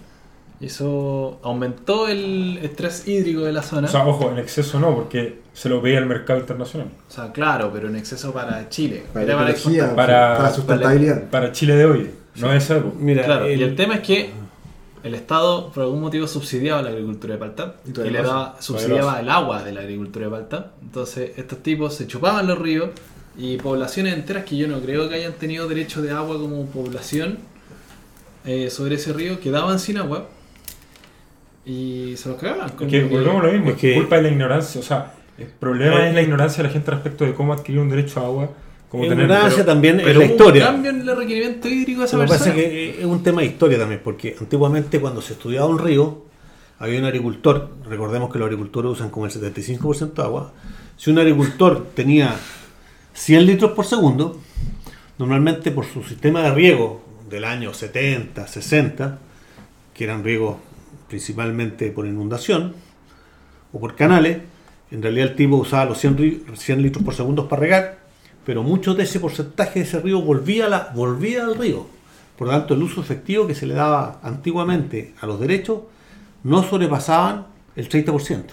[0.61, 3.87] Y eso aumentó el estrés hídrico de la zona.
[3.87, 6.87] O sea, ojo, en exceso no, porque se lo veía el mercado internacional.
[7.33, 9.03] claro, pero en exceso para Chile.
[9.11, 9.53] Para la.
[9.95, 11.29] Para- para la sustentabilidad.
[11.31, 12.11] Para Chile de hoy.
[12.35, 12.83] No ser.
[12.83, 12.93] po.
[12.97, 14.29] Mira, Claro, y el- tema es que
[15.03, 19.29] el Estado por algún motivo subsidiaba la agricultura de palta Y le daba, subsidiaba el
[19.29, 20.71] agua de la agricultura de palta.
[20.83, 22.91] Entonces estos tipos se chupaban los ríos
[23.35, 27.39] y poblaciones enteras que yo no creo que hayan tenido derecho de agua como población
[28.45, 30.27] eh, sobre ese río quedaban sin agua
[31.65, 32.69] y se los cagaban.
[32.79, 34.81] Es que lo volvemos a lo mismo, Es que- culpa de la ignorancia.
[34.81, 37.81] O sea, el problema Eh, es la ignorancia de la gente respecto de cómo adquirir
[37.81, 38.49] un derecho a agua.
[38.91, 39.11] Tener.
[39.13, 40.65] ignorancia pero- también es Pero la historia.
[40.67, 42.61] un cambio en el requerimiento hídrico de esa Lo que pasa persona.
[42.61, 46.25] es que es un tema de historia también, porque antiguamente cuando se estudiaba un río,
[46.77, 50.51] había un agricultor, recordemos que los agricultores usan como el 75% de agua,
[50.97, 52.35] si un agricultor tenía
[53.13, 54.37] 100 litros por segundo,
[55.17, 59.19] normalmente por su sistema de riego del año 70, 60,
[59.93, 60.57] que eran riegos
[61.11, 62.73] principalmente por inundación
[63.73, 64.39] o por canales,
[64.91, 67.97] en realidad el tipo usaba los 100, ri- 100 litros por segundo para regar,
[68.45, 71.85] pero mucho de ese porcentaje de ese río volvía, la, volvía al río.
[72.37, 75.81] Por lo tanto, el uso efectivo que se le daba antiguamente a los derechos
[76.43, 77.45] no sobrepasaban
[77.75, 78.43] el 30%.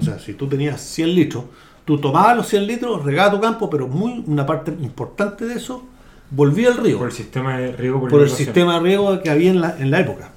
[0.00, 1.44] O sea, si tú tenías 100 litros,
[1.84, 5.84] tú tomabas los 100 litros, regabas tu campo, pero muy una parte importante de eso
[6.30, 9.30] volvía al río Por el sistema de riego por, por el sistema de riego que
[9.30, 10.30] había en la, en la época.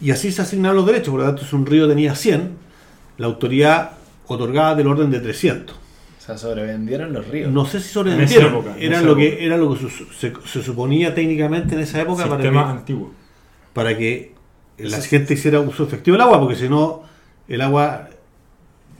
[0.00, 2.50] Y así se asignaban los derechos, por lo tanto, si un río tenía 100,
[3.18, 3.92] la autoridad
[4.26, 5.74] otorgaba del orden de 300.
[5.76, 5.78] O
[6.26, 7.50] sea, sobrevendieron los ríos.
[7.52, 9.36] No sé si En sobrevendieron, esa época, en era esa lo época.
[9.36, 12.70] que era lo que su- se, se suponía técnicamente en esa época para Sistema que,
[12.70, 13.12] antiguo.
[13.72, 14.32] para que
[14.78, 17.02] la Eso- gente hiciera uso efectivo del agua, porque si no,
[17.48, 18.08] el agua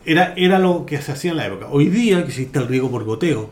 [0.04, 1.66] era, era lo que se hacía en la época.
[1.70, 3.50] Hoy día que existe el riego por goteo,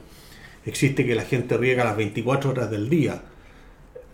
[0.64, 3.22] existe que la gente riega las 24 horas del día.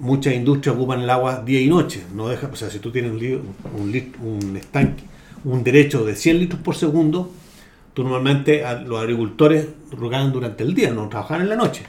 [0.00, 2.04] Muchas industrias ocupan el agua día y noche.
[2.14, 5.04] No deja, o sea, si tú tienes un, un, un estanque,
[5.44, 7.30] un derecho de 100 litros por segundo,
[7.94, 11.82] tú normalmente los agricultores regaban durante el día, no trabajaban en la noche.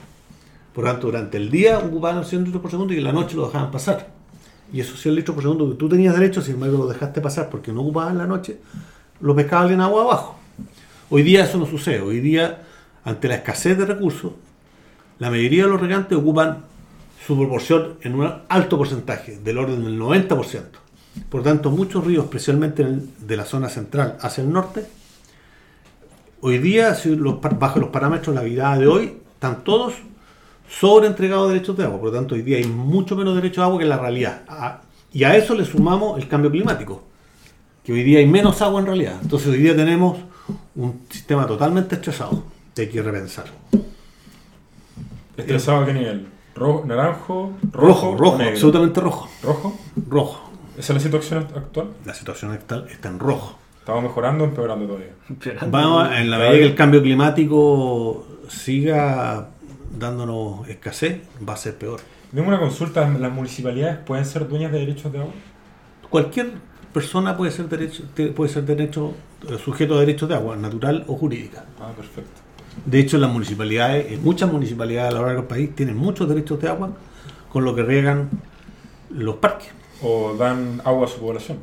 [0.74, 3.12] Por lo tanto, durante el día ocupaban los 100 litros por segundo y en la
[3.12, 4.08] noche lo dejaban pasar.
[4.72, 7.50] Y esos 100 litros por segundo que tú tenías derecho, sin embargo lo dejaste pasar
[7.50, 8.58] porque no ocupaban en la noche,
[9.20, 10.36] lo pescaban en agua abajo.
[11.10, 12.00] Hoy día eso no sucede.
[12.00, 12.62] Hoy día,
[13.04, 14.32] ante la escasez de recursos,
[15.18, 16.64] la mayoría de los regantes ocupan
[17.32, 20.62] su proporción en un alto porcentaje, del orden del 90%.
[21.28, 24.86] Por tanto, muchos ríos, especialmente de la zona central hacia el norte,
[26.40, 26.96] hoy día,
[27.58, 29.94] bajo los parámetros de la virada de hoy, están todos
[30.68, 31.98] sobreentregados derechos de agua.
[31.98, 34.42] Por lo tanto, hoy día hay mucho menos derechos de agua que en la realidad.
[35.12, 37.02] Y a eso le sumamos el cambio climático,
[37.84, 39.18] que hoy día hay menos agua en realidad.
[39.22, 40.18] Entonces, hoy día tenemos
[40.74, 42.44] un sistema totalmente estresado
[42.80, 43.44] hay que repensar.
[45.36, 46.26] ¿Estresado a qué nivel?
[46.54, 47.52] ¿Rojo, naranjo?
[47.72, 48.52] Rojo, rojo, negro?
[48.52, 49.28] absolutamente rojo.
[49.42, 49.78] ¿Rojo?
[50.08, 50.50] Rojo.
[50.76, 51.88] ¿Esa es la situación actual?
[52.04, 53.58] La situación actual está en rojo.
[53.78, 55.12] ¿Estamos mejorando o empeorando todavía?
[55.68, 59.48] Vamos, en la medida que el cambio climático siga
[59.98, 62.00] dándonos escasez, va a ser peor.
[62.34, 63.08] Tengo una consulta.
[63.08, 65.32] ¿Las municipalidades pueden ser dueñas de derechos de agua?
[66.08, 66.52] Cualquier
[66.92, 69.14] persona puede ser derecho, te- puede ser derecho,
[69.48, 71.64] eh, sujeto a derechos de agua, natural o jurídica.
[71.80, 72.40] Ah, perfecto.
[72.86, 76.60] De hecho, las municipalidades, en muchas municipalidades a lo largo del país, tienen muchos derechos
[76.60, 76.90] de agua
[77.50, 78.30] con lo que riegan
[79.10, 79.68] los parques.
[80.02, 81.58] ¿O dan agua a su población?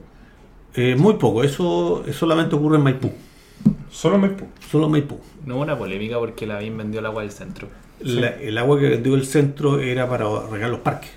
[0.76, 3.12] Eh, muy poco, eso, eso solamente ocurre en Maipú,
[3.90, 4.46] Solo Maipú.
[4.70, 5.20] solo en Maipú.
[5.46, 7.68] No hubo una polémica porque la BIM vendió el agua del centro.
[8.02, 11.10] La- el agua que vendió el centro era para regar los parques.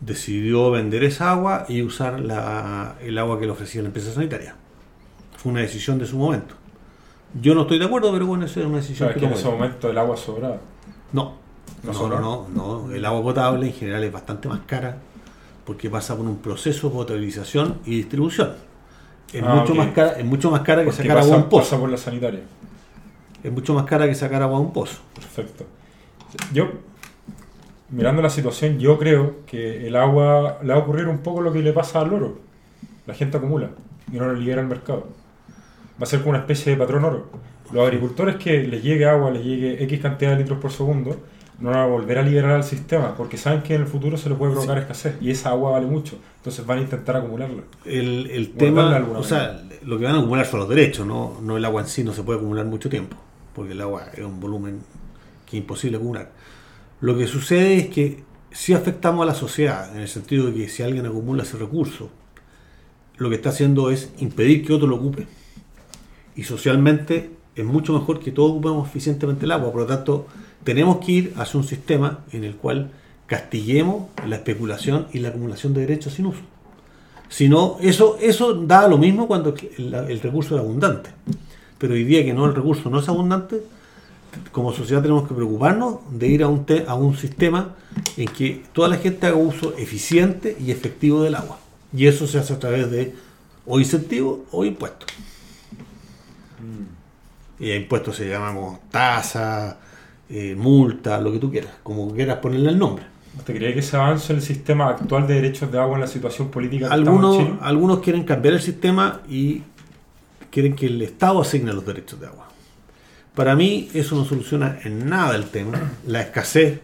[0.00, 4.56] Decidió vender esa agua y usar la- el agua que le ofrecía la empresa sanitaria.
[5.36, 6.54] Fue una decisión de su momento.
[7.40, 9.32] Yo no estoy de acuerdo, pero bueno, esa es una decisión Sabes que que en
[9.32, 10.58] ese momento el agua sobraba.
[11.12, 11.34] No,
[11.82, 12.20] ¿No no, sobra?
[12.20, 12.92] no, no, no.
[12.94, 14.98] El agua potable en general es bastante más cara
[15.64, 18.54] porque pasa por un proceso de potabilización y distribución.
[19.32, 21.62] Es, Ah, mucho, más cara, es mucho más cara que sacar agua pasa, un pozo.
[21.62, 22.40] pasa por la sanitaria.
[23.44, 24.98] Es mucho más cara que sacar agua de un pozo.
[25.14, 25.64] Perfecto.
[26.52, 26.68] Yo,
[27.90, 31.52] mirando la situación, yo creo que el agua le va a ocurrir un poco lo
[31.52, 32.38] que le pasa al oro.
[33.06, 33.70] La gente acumula
[34.12, 35.06] y no lo libera al mercado.
[36.00, 37.30] Va a ser como una especie de patrón oro.
[37.72, 41.16] Los agricultores que les llegue agua, les llegue X cantidad de litros por segundo,
[41.60, 44.30] no van a volver a liberar al sistema porque saben que en el futuro se
[44.30, 46.18] les puede provocar escasez y esa agua vale mucho.
[46.36, 47.62] Entonces van a intentar acumularla.
[47.84, 51.56] El, el tema, o sea, lo que van a acumular son los derechos, no, no
[51.56, 53.16] el agua en sí no se puede acumular mucho tiempo,
[53.54, 54.80] porque el agua es un volumen
[55.44, 56.30] que es imposible acumular.
[57.00, 60.68] Lo que sucede es que si afectamos a la sociedad, en el sentido de que
[60.68, 62.10] si alguien acumula ese recurso,
[63.16, 65.26] lo que está haciendo es impedir que otro lo ocupe.
[66.36, 70.26] Y socialmente es mucho mejor que todos ocupemos eficientemente el agua, por lo tanto
[70.64, 72.90] tenemos que ir hacia un sistema en el cual
[73.26, 76.40] castiguemos la especulación y la acumulación de derechos sin uso.
[77.28, 81.10] Si no, eso, eso da lo mismo cuando el, recurso es abundante.
[81.78, 83.62] Pero hoy día que no el recurso no es abundante,
[84.50, 87.76] como sociedad tenemos que preocuparnos de ir a un, a un sistema
[88.16, 91.60] en que toda la gente haga uso eficiente y efectivo del agua.
[91.96, 93.14] Y eso se hace a través de
[93.64, 95.08] o incentivos o impuestos.
[97.60, 99.78] Y a impuestos se llamamos tasa,
[100.28, 103.04] eh, multa, lo que tú quieras, como quieras ponerle el nombre.
[103.36, 106.50] ¿Usted cree que se avance el sistema actual de derechos de agua en la situación
[106.50, 107.58] política que estamos en Algunos, Chile?
[107.60, 109.62] algunos quieren cambiar el sistema y
[110.50, 112.48] quieren que el Estado asigne los derechos de agua.
[113.34, 115.78] Para mí eso no soluciona en nada el tema.
[116.06, 116.80] La escasez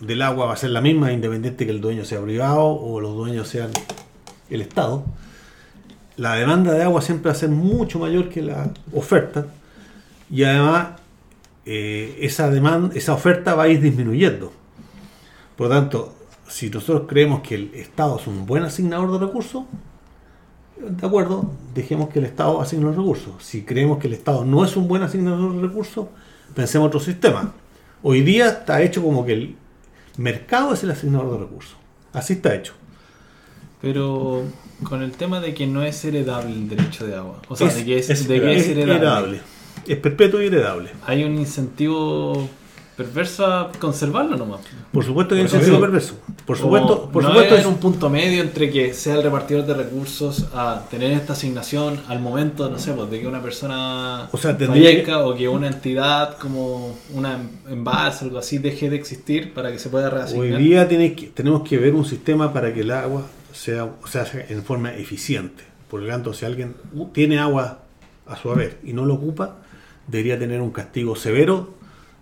[0.00, 3.16] del agua va a ser la misma independiente que el dueño sea privado o los
[3.16, 3.70] dueños sean
[4.50, 5.04] el Estado.
[6.16, 9.46] La demanda de agua siempre va a ser mucho mayor que la oferta
[10.30, 10.88] y además
[11.66, 14.52] eh, esa, demanda, esa oferta va a ir disminuyendo.
[15.56, 16.14] Por lo tanto,
[16.48, 19.64] si nosotros creemos que el Estado es un buen asignador de recursos,
[20.80, 23.34] de acuerdo, dejemos que el Estado asigne los recursos.
[23.42, 26.06] Si creemos que el Estado no es un buen asignador de recursos,
[26.54, 27.52] pensemos otro sistema.
[28.02, 29.56] Hoy día está hecho como que el
[30.16, 31.76] mercado es el asignador de recursos.
[32.12, 32.74] Así está hecho.
[33.80, 34.44] Pero
[34.84, 37.40] con el tema de que no es heredable el derecho de agua.
[37.48, 38.94] O sea, Es- de que es, es de que es Es heredable.
[38.96, 39.40] heredable.
[39.88, 40.90] Es perpetuo y heredable.
[41.06, 42.48] Hay un incentivo
[42.96, 44.60] perverso a conservarlo nomás.
[44.92, 46.14] Por supuesto que hay Por eso incentivo perverso.
[46.44, 49.22] Por O supuesto, por no supuesto hay es- un punto medio entre que sea el
[49.22, 53.40] repartidor de recursos a tener esta asignación al momento, no sé, pues, de que una
[53.40, 57.38] persona O sea, fallezca o que una entidad como una
[57.70, 60.58] embalse o algo así deje de existir para que se pueda Hoy reasignar.
[60.60, 63.22] día tiene que- tenemos que ver un sistema para que el agua
[63.52, 65.62] sea, o sea, en forma eficiente.
[65.88, 66.74] Por lo tanto, si alguien
[67.12, 67.78] tiene agua
[68.26, 69.56] a su haber y no lo ocupa,
[70.08, 71.74] debería tener un castigo severo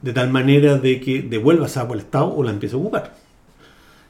[0.03, 3.15] de tal manera de que devuelva esa agua al Estado o la empiece a ocupar.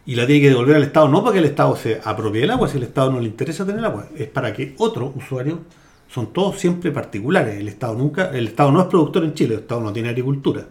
[0.05, 2.51] Y la tiene que devolver al Estado, no para que el Estado se apropie del
[2.51, 5.61] agua, si al Estado no le interesa tener agua, es para que otro usuario,
[6.09, 7.59] son todos siempre particulares.
[7.59, 10.67] El Estado nunca, el Estado no es productor en Chile, el Estado no tiene agricultura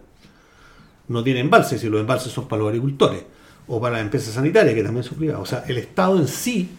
[1.08, 3.24] no tiene embalses y los embalses son para los agricultores
[3.68, 5.41] o para las empresas sanitarias que también son privadas.
[5.41, 6.70] O sea, el Estado en sí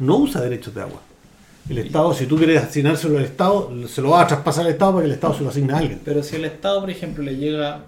[0.00, 1.00] no usa derechos de agua.
[1.68, 4.92] El Estado, si tú quieres asignárselo al Estado, se lo va a traspasar al Estado
[4.92, 6.00] para que el Estado se lo asigne a alguien.
[6.04, 7.80] Pero si al Estado, por ejemplo, le llega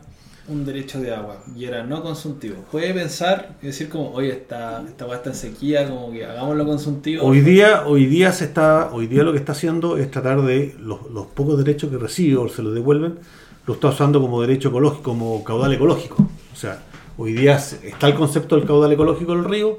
[0.49, 4.83] un derecho de agua y era no consultivo, puede pensar y decir como, oye, esta,
[4.83, 7.25] esta agua está en sequía, como que hagámoslo consultivo.
[7.25, 10.75] Hoy día, hoy día se está, hoy día lo que está haciendo es tratar de
[10.81, 13.19] los, los pocos derechos que recibe o se los devuelven,
[13.67, 16.27] lo está usando como derecho ecológico, como caudal ecológico.
[16.53, 16.83] O sea,
[17.17, 19.79] hoy día está el concepto del caudal ecológico del río,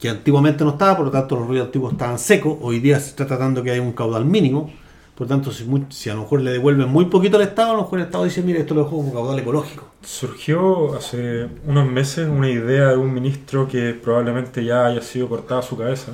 [0.00, 3.10] que antiguamente no estaba, por lo tanto los ríos antiguos estaban secos, hoy día se
[3.10, 4.72] está tratando que haya un caudal mínimo,
[5.14, 7.70] por lo tanto si, muy- si a lo mejor le devuelven muy poquito al Estado,
[7.70, 9.86] a lo mejor el Estado dice, mire, esto lo dejo como caudal ecológico.
[10.02, 15.62] Surgió hace unos meses una idea de un ministro que probablemente ya haya sido cortada
[15.62, 16.12] su cabeza,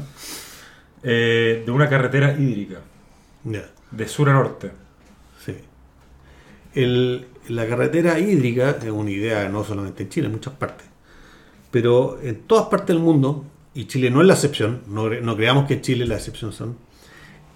[1.02, 2.80] eh, de una carretera hídrica,
[3.44, 3.64] Ya.
[3.90, 4.70] de sur a norte.
[5.44, 5.54] Sí.
[6.74, 10.86] El- la carretera hídrica es una idea no solamente en Chile, en muchas partes.
[11.70, 15.66] Pero en todas partes del mundo, y Chile no es la excepción, no, no creamos
[15.66, 16.76] que Chile la excepción son,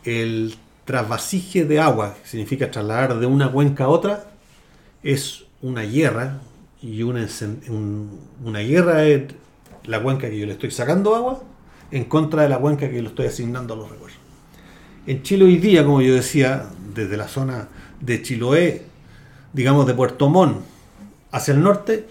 [0.04, 4.24] el trasvasije de agua, que significa trasladar de una cuenca a otra,
[5.02, 6.40] es una guerra,
[6.82, 7.26] y una,
[7.68, 9.22] un- una guerra es
[9.84, 11.42] la cuenca que yo le estoy sacando agua
[11.90, 14.18] en contra de la cuenca que le estoy asignando a los recursos.
[15.06, 17.68] En Chile hoy día, como yo decía, desde la zona
[18.00, 18.82] de Chiloé,
[19.52, 20.58] digamos de Puerto Montt
[21.32, 22.06] hacia el norte,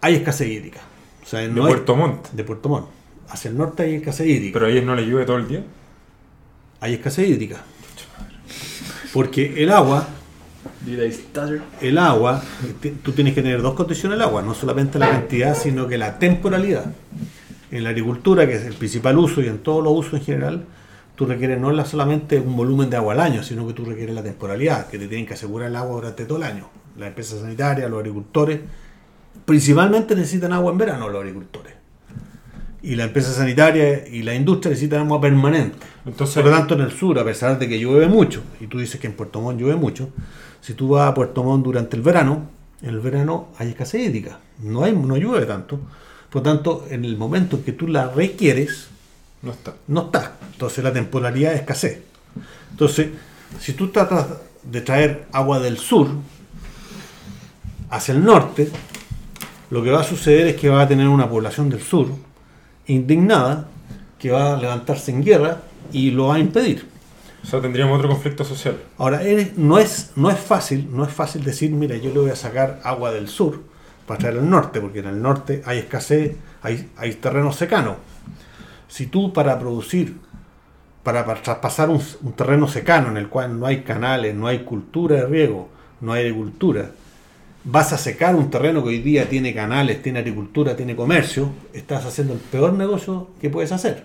[0.00, 0.80] hay escasez hídrica.
[1.28, 2.30] O sea, De no hay- Puerto Montt.
[2.32, 2.86] de Puerto Montt.
[3.28, 4.54] Hacia el norte hay escasez hídrica.
[4.54, 5.62] Pero a ellos no le llueve todo el día.
[6.80, 7.56] hay escasez hídrica.
[9.12, 10.06] Porque el agua,
[11.80, 12.42] el agua,
[13.02, 16.18] tú tienes que tener dos condiciones del agua, no solamente la cantidad, sino que la
[16.18, 16.86] temporalidad.
[17.70, 20.64] En la agricultura, que es el principal uso y en todos los usos en general,
[21.14, 24.14] tú requieres no la- solamente un volumen de agua al año, sino que tú requieres
[24.14, 26.68] la temporalidad, que te tienen que asegurar el agua durante todo el año.
[26.96, 28.60] Las empresas sanitarias, los agricultores,
[29.48, 31.72] principalmente necesitan agua en verano los agricultores.
[32.82, 35.78] Y la empresa sanitaria y la industria necesitan agua permanente.
[36.04, 38.78] Entonces, Por lo tanto, en el sur, a pesar de que llueve mucho, y tú
[38.78, 40.10] dices que en Puerto Montt llueve mucho,
[40.60, 42.42] si tú vas a Puerto Montt durante el verano,
[42.82, 45.80] en el verano hay escasez hídrica, no, hay, no llueve tanto.
[46.28, 48.88] Por lo tanto, en el momento en que tú la requieres,
[49.40, 49.76] no está.
[49.86, 50.36] no está.
[50.52, 52.02] Entonces la temporalidad es escasez.
[52.70, 53.08] Entonces,
[53.58, 54.26] si tú tratas
[54.62, 56.08] de traer agua del sur
[57.88, 58.70] hacia el norte,
[59.70, 62.08] lo que va a suceder es que va a tener una población del sur
[62.86, 63.68] indignada
[64.18, 65.58] que va a levantarse en guerra
[65.92, 66.86] y lo va a impedir.
[67.42, 68.78] O sea, tendríamos otro conflicto social.
[68.96, 69.20] Ahora,
[69.56, 72.80] no es, no es fácil, no es fácil decir, mira, yo le voy a sacar
[72.82, 73.62] agua del sur
[74.06, 77.96] para traer al norte, porque en el norte hay escasez, hay, hay terreno secano.
[78.88, 80.16] Si tú para producir,
[81.02, 84.60] para, para traspasar un, un terreno secano en el cual no hay canales, no hay
[84.60, 85.68] cultura de riego,
[86.00, 86.90] no hay agricultura,
[87.70, 92.06] vas a secar un terreno que hoy día tiene canales, tiene agricultura, tiene comercio, estás
[92.06, 94.04] haciendo el peor negocio que puedes hacer.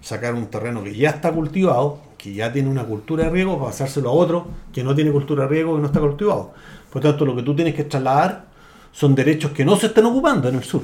[0.00, 3.70] Sacar un terreno que ya está cultivado, que ya tiene una cultura de riego, para
[3.70, 6.54] pasárselo a otro que no tiene cultura de riego, que no está cultivado.
[6.90, 8.46] Por tanto, lo que tú tienes que trasladar
[8.92, 10.82] son derechos que no se están ocupando en el sur.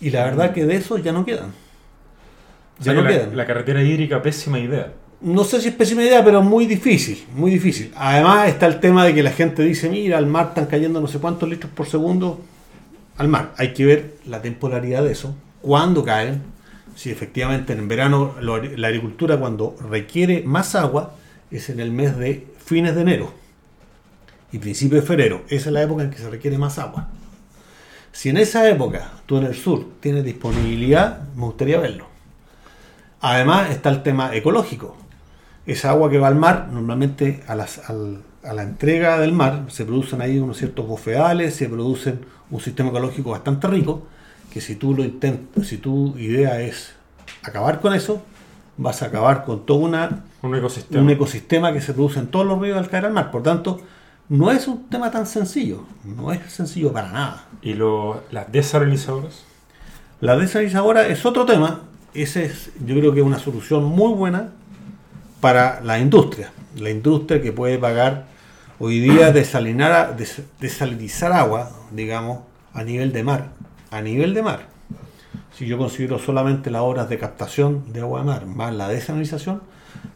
[0.00, 1.52] Y la verdad que de eso ya no quedan.
[2.80, 3.36] O sea Ya no la, quedan.
[3.36, 4.92] la carretera hídrica, pésima idea.
[5.24, 7.90] No sé si es pésima idea, pero muy difícil, muy difícil.
[7.96, 11.06] Además está el tema de que la gente dice, mira, al mar están cayendo no
[11.06, 12.42] sé cuántos litros por segundo
[13.16, 13.54] al mar.
[13.56, 16.42] Hay que ver la temporalidad de eso, cuándo caen,
[16.94, 21.14] si efectivamente en verano la agricultura cuando requiere más agua
[21.50, 23.32] es en el mes de fines de enero
[24.52, 25.44] y principio de febrero.
[25.48, 27.08] Esa es la época en que se requiere más agua.
[28.12, 32.08] Si en esa época tú en el sur tienes disponibilidad, me gustaría verlo.
[33.22, 34.98] Además está el tema ecológico.
[35.66, 39.64] Esa agua que va al mar, normalmente a, las- al- a la entrega del mar,
[39.68, 44.02] se producen ahí unos ciertos bofedales, se producen un sistema ecológico bastante rico,
[44.52, 46.92] que si tú lo intentas, si tu idea es
[47.42, 48.22] acabar con eso,
[48.76, 51.02] vas a acabar con todo una, Un ecosistema.
[51.02, 53.30] un ecosistema que se produce en todos los ríos al caer al mar.
[53.30, 53.80] Por tanto,
[54.28, 57.44] no es un tema tan sencillo, no es sencillo para nada.
[57.62, 59.44] y lo- las desalinizadoras.
[60.20, 61.80] La desalinizadora es otro tema.
[62.12, 64.50] Ese es, yo creo que es una solución muy buena
[65.44, 66.50] para la industria.
[66.78, 68.24] La industria que puede pagar
[68.78, 72.38] hoy día desalinar, des- desalinizar agua, digamos,
[72.72, 73.50] a nivel de mar.
[73.90, 74.60] A nivel de mar.
[75.52, 79.60] Si yo considero solamente las horas de captación de agua de mar más la desalinización,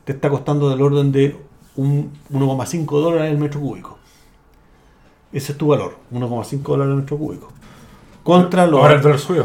[0.07, 1.37] te está costando del orden de
[1.77, 3.99] un 1,5 dólares el metro cúbico.
[5.31, 7.53] Ese es tu valor, 1,5 dólares el metro cúbico.
[8.23, 9.45] Contra los Ahora el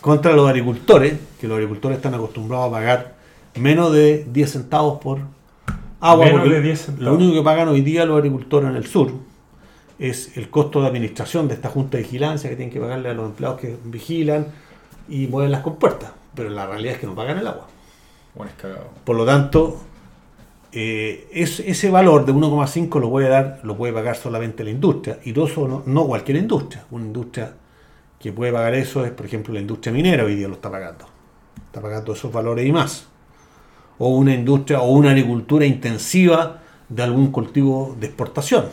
[0.00, 3.13] contra los agricultores, que los agricultores están acostumbrados a pagar
[3.56, 5.18] menos de 10 centavos por
[6.00, 6.26] agua.
[6.26, 7.04] Menos de 10 centavos.
[7.04, 9.12] Lo único que pagan hoy día los agricultores en el sur
[9.98, 13.14] es el costo de administración de esta junta de vigilancia que tienen que pagarle a
[13.14, 14.46] los empleados que vigilan
[15.08, 16.10] y mueven las compuertas.
[16.34, 17.66] Pero la realidad es que no pagan el agua.
[18.34, 18.88] Bueno, es cagado.
[19.04, 19.78] Por lo tanto,
[20.72, 25.18] eh, es- ese valor de 1,5 lo puede dar, lo puede pagar solamente la industria.
[25.24, 26.84] Y no, solo- no cualquier industria.
[26.90, 27.52] Una industria
[28.18, 31.04] que puede pagar eso es, por ejemplo, la industria minera hoy día lo está pagando.
[31.66, 33.06] Está pagando esos valores y más.
[33.98, 38.66] O una industria o una agricultura intensiva de algún cultivo de exportación.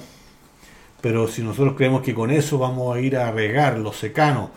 [1.02, 4.50] Pero si nosotros creemos que con eso vamos a ir a regar los secanos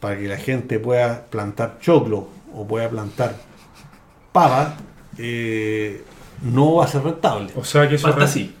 [0.00, 3.36] para que la gente pueda plantar choclo o pueda plantar
[4.32, 4.76] pava,
[5.18, 6.02] eh,
[6.42, 7.50] no va a ser rentable.
[7.56, 8.54] O sea que eso, Falta es, sí.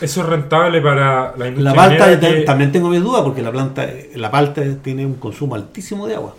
[0.00, 3.50] eso es rentable para la industria La palta que- también tengo mis dudas porque la
[3.50, 6.34] planta, la palta tiene un consumo altísimo de agua.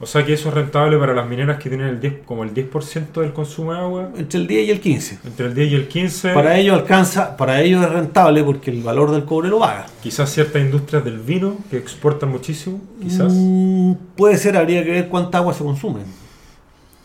[0.00, 2.52] O sea que eso es rentable para las mineras que tienen el 10, como el
[2.52, 5.18] 10% del consumo de agua, Entre el 10 y el 15.
[5.24, 6.32] entre el 10 y el 15.
[6.34, 9.86] Para ellos alcanza, para ellos es rentable porque el valor del cobre lo paga.
[10.02, 13.32] Quizás ciertas industrias del vino que exportan muchísimo, quizás.
[13.34, 16.00] Mm, puede ser, habría que ver cuánta agua se consume.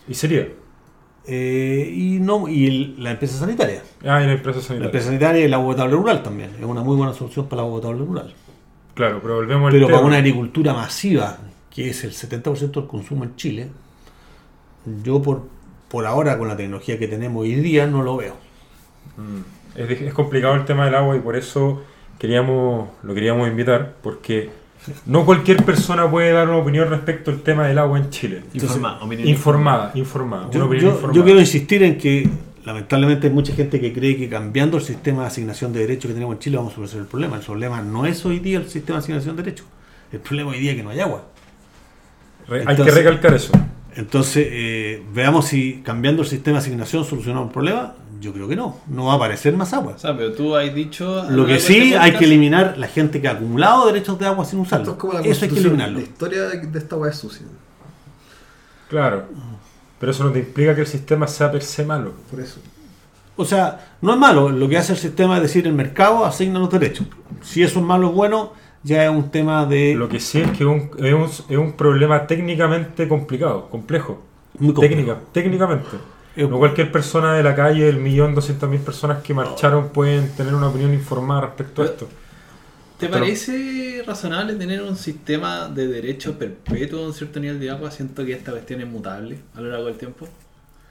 [0.07, 0.47] Y sería.
[1.27, 3.83] Eh, y no y el- la empresa sanitaria.
[4.03, 4.85] Ah, y la empresa La sanitaria.
[4.85, 6.49] empresa sanitaria y el agua potable rural también.
[6.59, 8.33] Es una muy buena solución para el agua potable rural.
[8.95, 9.97] Claro, pero volvemos al Pero tema.
[9.99, 11.37] para una agricultura masiva,
[11.73, 13.69] que es el 70% del consumo en Chile,
[15.03, 15.43] yo por,
[15.89, 18.35] por ahora con la tecnología que tenemos hoy día no lo veo.
[19.17, 19.59] Mm.
[19.75, 21.81] Es, complicado el tema del agua y por eso
[22.17, 24.49] queríamos lo queríamos invitar, porque
[25.05, 28.43] no cualquier persona puede dar una opinión respecto al tema del agua en Chile.
[29.29, 30.49] Informada, informada.
[30.51, 31.17] Yo, opinión yo- informada.
[31.17, 32.29] yo quiero insistir en que
[32.65, 36.13] lamentablemente hay mucha gente que cree que cambiando el sistema de asignación de derechos que
[36.13, 37.37] tenemos en Chile vamos a solucionar el problema.
[37.37, 39.67] El problema no es hoy día el sistema de asignación de derechos.
[40.11, 41.23] El problema hoy día es que no hay agua.
[42.65, 43.51] Hay que recalcar eso.
[43.95, 47.95] Entonces, eh, veamos si cambiando el sistema de asignación solucionamos el problema.
[48.21, 48.77] Yo creo que no.
[48.87, 49.93] No va a aparecer más agua.
[49.95, 51.25] O sea, pero tú has dicho.
[51.29, 54.61] Lo que sí hay que eliminar la gente que ha acumulado derechos de agua sin
[54.61, 54.91] Esto usarlo.
[54.91, 55.97] es como la Eso hay que eliminarlo.
[55.99, 57.45] La historia de, esta weá es sucia.
[58.89, 59.25] Claro.
[59.99, 62.13] Pero eso no te implica que el sistema sea per se malo.
[62.29, 62.59] Por eso.
[63.35, 64.49] O sea, no es malo.
[64.49, 67.07] Lo que hace el sistema es decir, el mercado asigna los derechos.
[67.41, 69.95] Si eso es malo o bueno, ya es un tema de...
[69.95, 74.21] Lo que sí es que un- es, un, es un problema técnicamente complicado, complejo.
[74.57, 74.95] muy complejo.
[74.95, 75.87] Técnica, técnicamente.
[76.37, 80.53] No cualquier persona de la calle, el millón doscientas mil personas que marcharon pueden tener
[80.53, 82.07] una opinión informada respecto a esto.
[82.97, 87.69] ¿Te Pero- parece razonable tener un sistema de derecho perpetuo a un cierto nivel de
[87.69, 87.91] agua?
[87.91, 90.27] Siento que esta cuestión es mutable a lo largo del tiempo.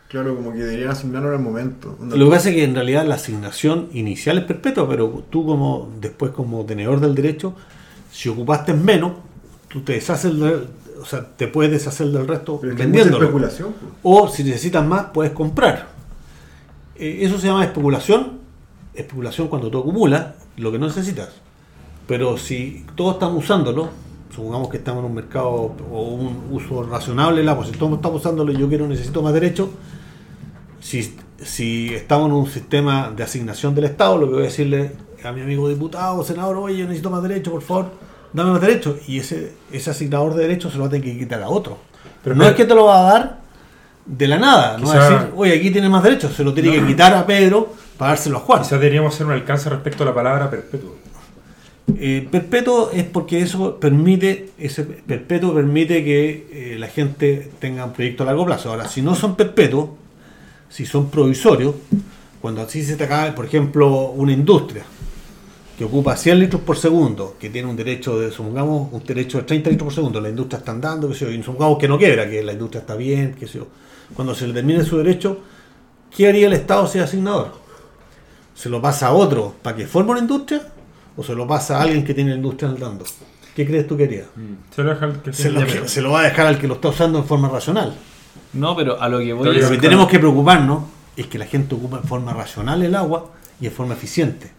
[0.09, 1.97] Claro, como que deberían asignarlo en el momento.
[2.01, 5.93] Lo que pasa es que en realidad la asignación inicial es perpetua, pero tú como
[6.01, 7.55] después como tenedor del derecho,
[8.19, 9.13] si ocupaste menos,
[9.69, 10.67] tú te deshaces del-
[11.01, 13.23] o sea, te puedes deshacer del resto pero vendiéndolo.
[13.27, 13.73] especulación.
[13.81, 13.93] pues.
[14.03, 15.87] O si necesitas más, puedes comprar.
[16.97, 18.39] Eh, eso se llama especulación.
[18.95, 21.29] Especulación cuando tú acumulas lo que no necesitas.
[22.09, 23.91] Pero si todos estamos usándolo,
[24.35, 28.21] supongamos que estamos en un mercado o un uso razonable del agua, si todos estamos
[28.21, 29.69] usándolo y yo quiero, necesito más derechos,
[30.81, 34.93] si, si estamos en un sistema de asignación del Estado, lo que voy a decirle
[35.23, 37.91] a mi amigo diputado, senador, oye, yo necesito más derechos, por favor,
[38.33, 38.97] dame más derechos.
[39.07, 41.79] Y ese, ese asignador de derechos se lo va a tener que quitar a otro.
[42.23, 43.39] Pero no es que te lo va a dar
[44.05, 46.73] de la nada, no va a decir, oye, aquí tienes más derechos, se lo tiene
[46.73, 48.63] que quitar a Pedro para dárselo a Juan.
[48.63, 50.97] Quizás deberíamos hacer un alcance respecto a la palabra perpetuo.
[51.99, 57.93] Eh, perpetuo es porque eso permite, ese perpetuo permite que eh, la gente tenga un
[57.93, 58.71] proyecto a largo plazo.
[58.71, 59.91] Ahora, si no son perpetuos,
[60.69, 61.75] si son provisorios,
[62.41, 64.85] cuando así se te acaba, por ejemplo, una industria
[65.79, 69.45] que ocupa 100 litros por segundo, que tiene un derecho de, supongamos, un derecho de
[69.45, 71.97] 30 litros por segundo, la industria está andando, que sé yo, y supongamos que no
[71.97, 73.69] quiebra, que la industria está bien, que sé yo.
[74.13, 75.39] Cuando se le termine su derecho,
[76.15, 77.53] ¿qué haría el Estado si es asignador?
[78.57, 80.63] ¿Se lo pasa a otro para que forme una industria?
[81.17, 83.05] ¿O se lo pasa a alguien que tiene la industria andando?
[83.55, 84.25] ¿Qué crees tú que haría?
[84.75, 86.75] Se lo deja el que Se lo, se lo va a dejar al que lo
[86.75, 87.95] está usando en forma racional.
[88.53, 90.83] No, pero a lo que voy Pero es Lo que tenemos que preocuparnos
[91.17, 94.58] es que la gente ocupa en forma racional el agua y en forma eficiente.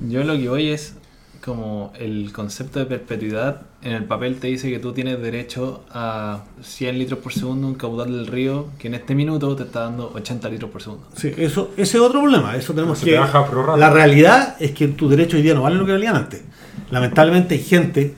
[0.00, 0.96] Yo lo que voy es
[1.44, 3.62] como el concepto de perpetuidad.
[3.82, 7.74] En el papel te dice que tú tienes derecho a 100 litros por segundo un
[7.74, 11.06] caudal del río que en este minuto te está dando 80 litros por segundo.
[11.16, 12.56] Sí, eso, ese es otro problema.
[12.56, 13.12] Eso tenemos que.
[13.12, 13.76] te.
[13.76, 16.42] La realidad es que tus derechos hoy día no valen lo que valían antes.
[16.90, 18.14] Lamentablemente hay gente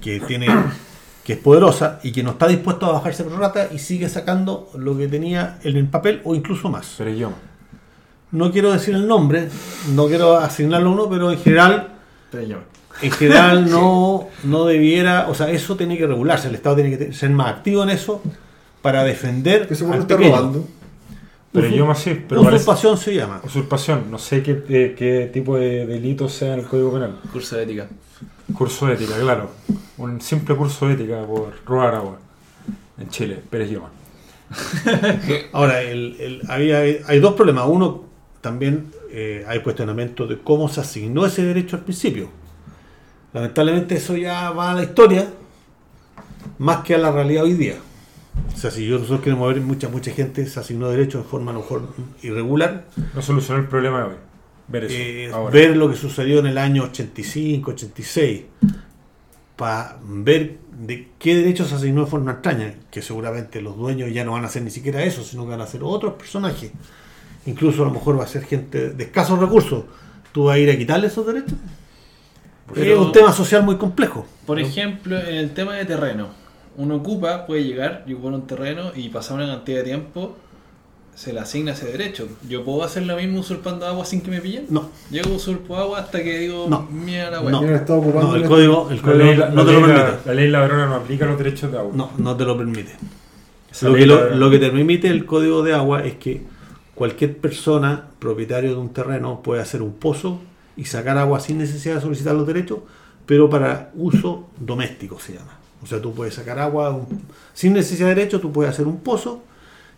[0.00, 0.46] que tiene
[1.24, 4.70] que es poderosa y que no está dispuesto a bajarse por rata y sigue sacando
[4.76, 6.94] lo que tenía en el papel o incluso más.
[6.98, 7.32] Pero yo.
[8.32, 9.48] No quiero decir el nombre,
[9.94, 11.88] no quiero asignarlo a uno, pero en general
[13.02, 17.12] en general no, no debiera, o sea, eso tiene que regularse, el Estado tiene que
[17.12, 18.22] ser más activo en eso
[18.80, 20.36] para defender Que se al está pequeño.
[20.36, 20.64] robando.
[21.52, 23.40] Pero Usu- yo más sí, pero parece- Usurpación se llama.
[23.44, 24.10] Usurpación.
[24.10, 27.18] No sé qué, eh, qué tipo de delito sea en el Código Penal.
[27.30, 27.88] Curso de ética.
[28.54, 29.50] Curso de ética, claro.
[29.98, 32.18] Un simple curso de ética por robar agua.
[32.98, 33.90] En Chile, Pérez Yoma.
[35.52, 37.66] Ahora, el- el- había, hay dos problemas.
[37.68, 38.04] Uno,
[38.42, 42.28] también eh, hay cuestionamiento de cómo se asignó ese derecho al principio.
[43.32, 45.28] Lamentablemente eso ya va a la historia
[46.58, 47.76] más que a la realidad hoy día.
[48.54, 51.50] O sea, si yo- nosotros queremos ver mucha mucha gente se asignó derecho en forma
[51.50, 51.88] a lo mejor
[52.22, 54.14] irregular, No solucionó el problema de hoy.
[54.68, 54.94] Ver eso.
[54.96, 58.42] eh, ver lo que sucedió en el año 85, 86,
[59.56, 64.24] para ver de qué derechos se asignó de forma extraña, que seguramente los dueños ya
[64.24, 66.72] no van a hacer ni siquiera eso, sino que van a ser otros personajes.
[67.46, 69.84] Incluso a lo mejor va a ser gente de escasos recursos.
[70.32, 71.54] ¿Tú vas a ir a quitarle esos derechos?
[72.72, 74.26] Pero- es un tema social muy complejo.
[74.46, 76.28] Por ejemplo, en el tema de terreno,
[76.76, 80.36] uno ocupa, puede llegar y ocupar un terreno y pasar una cantidad de tiempo,
[81.14, 82.26] se le asigna ese derecho.
[82.48, 84.66] ¿Yo puedo hacer lo mismo usurpando agua sin que me pillen?
[84.70, 84.88] No.
[85.10, 86.88] Yo usurpo agua hasta que digo, No.
[86.90, 87.44] mira la No.
[87.44, 87.60] wea.
[87.60, 89.64] Yo no estaba ocupando No, el el- código, el La código ley, la- no la
[89.66, 90.28] te lo ley la- permite.
[90.28, 91.92] la ley ladrona no aplica los derechos de agua.
[91.94, 92.92] No, no te lo permite.
[93.78, 96.42] Que, lo que te permite el código de agua es que
[97.02, 100.38] cualquier persona, propietario de un terreno, puede hacer un pozo
[100.76, 102.78] y sacar agua sin necesidad de solicitar los derechos,
[103.26, 105.58] pero para uso doméstico se llama.
[105.82, 107.22] O sea, tú puedes sacar agua un-
[107.54, 109.42] sin necesidad de derecho, tú puedes hacer un pozo,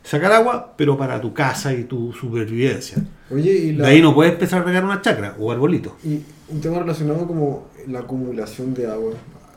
[0.02, 2.96] sacar agua, pero para tu casa y tu supervivencia.
[3.30, 5.98] Oye, y, la- De ahí no puedes empezar a regar una chacra o arbolito.
[6.02, 9.12] y un tema relacionado como la acumulación de agua,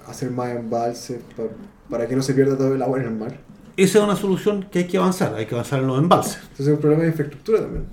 [0.06, 1.44] hacer más embalses pa-
[1.90, 3.38] para que no se pierda todo el agua en el mar.
[3.78, 6.40] Esa es una solución que hay que avanzar, hay que avanzar en los embalses.
[6.42, 7.86] Entonces es un problema de infraestructura también.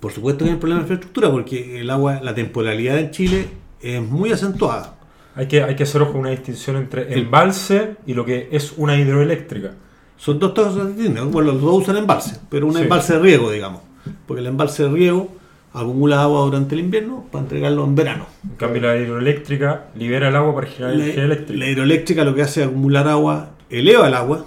[0.00, 3.46] Por supuesto que hay un problema de infraestructura porque el agua, la temporalidad en Chile
[3.80, 4.94] es muy acentuada.
[5.34, 8.96] Hay que, hay que hacer ojo una distinción entre embalse y lo que es una
[8.98, 9.72] hidroeléctrica.
[10.16, 11.26] Son dos cosas distintas.
[11.26, 12.80] Bueno, los dos usan embalse, pero un Sí.
[12.82, 13.82] embalse de riego, digamos.
[14.26, 15.28] Porque el embalse de riego
[15.74, 18.24] acumula agua durante el invierno para entregarlo en verano.
[18.44, 21.58] En cambio, la hidroeléctrica libera el agua para generar La, energía eléctrica.
[21.58, 24.46] la hidroeléctrica lo que hace es acumular agua, eleva el agua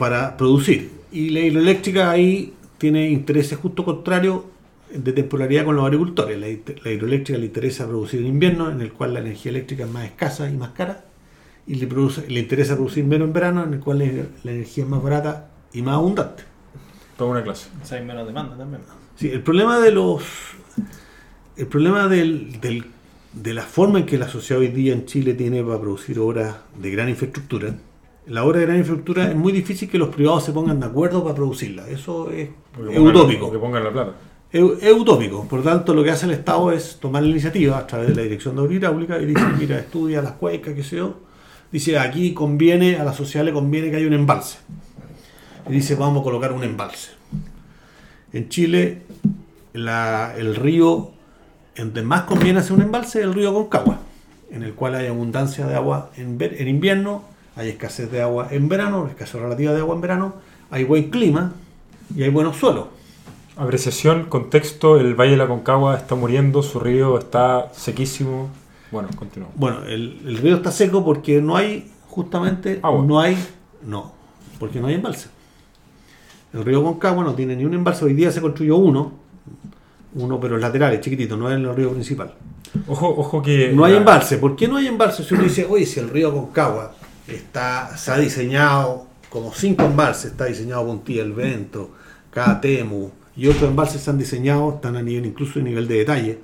[0.00, 0.90] para producir.
[1.12, 4.44] Y la hidroeléctrica ahí tiene intereses justo contrarios
[4.94, 6.38] de temporalidad con los agricultores.
[6.40, 9.84] La, hid- la hidroeléctrica le interesa producir en invierno, en el cual la energía eléctrica
[9.84, 11.04] es más escasa y más cara.
[11.66, 14.06] Y le, produce, le interesa producir menos en verano, en el cual la,
[14.42, 16.44] la energía es más barata y más abundante.
[17.18, 17.68] Toda una clase.
[17.82, 18.80] O sea, hay menos demanda también.
[19.16, 20.22] Sí, el problema de los.
[21.58, 22.86] El problema del, del-
[23.34, 26.56] de la forma en que la sociedad hoy día en Chile tiene para producir obras
[26.80, 27.76] de gran infraestructura.
[28.26, 31.22] La obra de gran infraestructura es muy difícil que los privados se pongan de acuerdo
[31.24, 31.88] para producirla.
[31.88, 32.48] Eso es,
[32.98, 33.50] utópico.
[33.50, 34.12] Que pongan la plata.
[34.52, 35.46] Es, es utópico.
[35.48, 38.14] Por lo tanto, lo que hace el Estado es tomar la iniciativa a través de
[38.14, 41.14] la Dirección de Obra Hidráulica y dice, mira, estudia las cuencas, qué sé yo.
[41.72, 44.58] Dice, aquí conviene, a la sociedad le conviene que haya un embalse.
[45.68, 47.10] Y dice, vamos a colocar un embalse.
[48.32, 49.02] En Chile,
[49.72, 51.12] la- el río
[51.76, 53.98] donde más conviene hacer un embalse es el río Concagua.
[54.50, 57.22] en el cual hay abundancia de agua en, en invierno,
[57.56, 60.34] hay escasez de agua en verano, escasez relativa de agua en verano,
[60.70, 61.52] hay buen clima
[62.14, 62.86] y hay buenos suelos.
[63.56, 68.48] Apreciación, contexto, el Valle de la Concagua está muriendo, su río está sequísimo.
[68.90, 69.56] Bueno, continuamos.
[69.58, 73.04] Bueno, el, el río está seco porque no hay, justamente, Agua.
[73.04, 73.36] no hay,
[73.84, 74.12] no,
[74.58, 75.28] porque no hay embalse.
[76.54, 79.12] El río Concagua no tiene ni un embalse, hoy día se construyó uno,
[80.14, 82.34] uno pero laterales, chiquitito, no es el río principal.
[82.86, 83.72] Ojo, ojo que...
[83.72, 84.38] No hay embalse.
[84.38, 85.22] ¿Por qué no hay embalse?
[85.24, 86.94] Si uno dice, oye, si el río Concagua
[87.36, 91.90] está, se ha diseñado como cinco embalses, está diseñado Puntilla el Vento,
[92.30, 96.38] Catemu y otros embalses se han diseñado, están a nivel, incluso a nivel de detalle.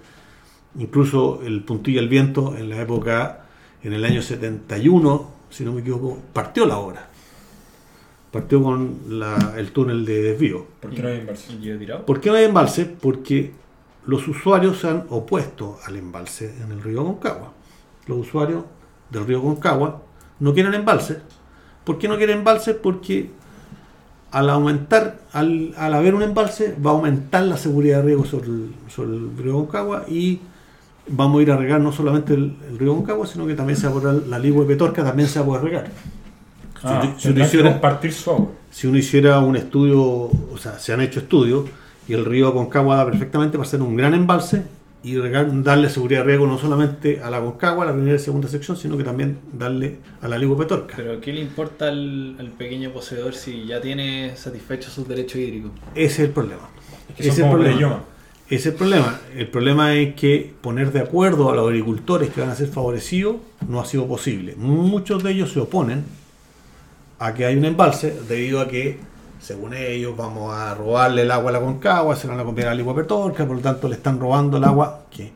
[0.78, 3.40] Incluso el Puntilla el Viento en la época,
[3.82, 7.08] en el año 71, si no me equivoco, partió la obra.
[8.30, 10.66] Partió con la- el túnel de desvío.
[10.80, 11.52] ¿Por qué no hay embalse?
[12.04, 12.84] ¿Por qué no hay embalse?
[12.84, 13.52] Porque
[14.04, 17.52] los usuarios se han opuesto al embalse en el río Concagua.
[18.06, 18.64] Los usuarios
[19.10, 20.02] del río Concagua
[20.40, 21.18] no quieren embalse.
[21.84, 22.74] ¿Por qué no quieren embalse?
[22.74, 23.30] Porque
[24.32, 28.48] al aumentar, al, al haber un embalse, va a aumentar la seguridad de riego sobre
[28.48, 30.40] el, sobre el río Concagua y
[31.08, 33.86] vamos a ir a regar no solamente el, el río Concagua, sino que también se
[33.88, 35.86] va a poder, la ligua de Petorca también se va a poder regar.
[36.82, 38.48] Ah, Si- uno hiciera- compartir su agua.
[38.70, 41.64] si uno hiciera un estudio, o sea, se han hecho estudios
[42.08, 44.64] y el río Concagua da perfectamente para ser un gran embalse
[45.02, 45.14] y
[45.62, 48.76] darle seguridad de riego no solamente a la Concagua, a la primera y segunda sección,
[48.76, 50.94] sino que también darle a la Ligua Petorca.
[50.96, 55.70] Pero ¿qué le importa al, al pequeño poseedor si ya tiene satisfechos sus derechos hídricos?
[55.94, 56.68] Ese es el problema.
[57.08, 58.04] Es que Ese el como problema.
[58.48, 59.20] Es el problema.
[59.34, 63.36] El problema es que poner de acuerdo a los agricultores que van a ser favorecidos
[63.68, 64.54] no ha sido posible.
[64.56, 66.04] Muchos de ellos se oponen
[67.18, 68.98] a que hay un embalse debido a que,
[69.40, 72.68] según ellos, vamos a robarle el agua a la Concagua, se la van a copiar
[72.68, 75.30] a Ligua Petorca, por lo tanto le están robando el agua que,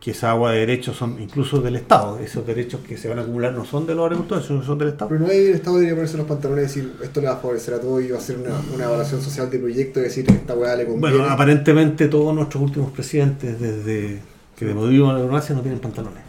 [0.00, 2.18] que esa agua de derechos son incluso del Estado.
[2.18, 5.08] Esos derechos que se van a acumular no son de los agricultores, son del Estado.
[5.10, 7.36] Pero no hay el Estado debería ponerse los pantalones y decir esto le va a
[7.36, 10.24] favorecer a todo y va a hacer una, una evaluación social de proyecto y decir
[10.30, 11.16] esta weá le conviene.
[11.18, 14.20] Bueno, aparentemente todos nuestros últimos presidentes, desde
[14.56, 16.22] que devolvimos a la democracia, no tienen pantalones.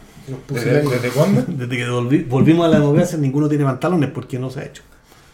[0.49, 1.43] ¿Desde, desde cuándo?
[1.47, 4.84] Desde que volvi- volvimos a la democracia, ninguno tiene pantalones porque no se ha hecho.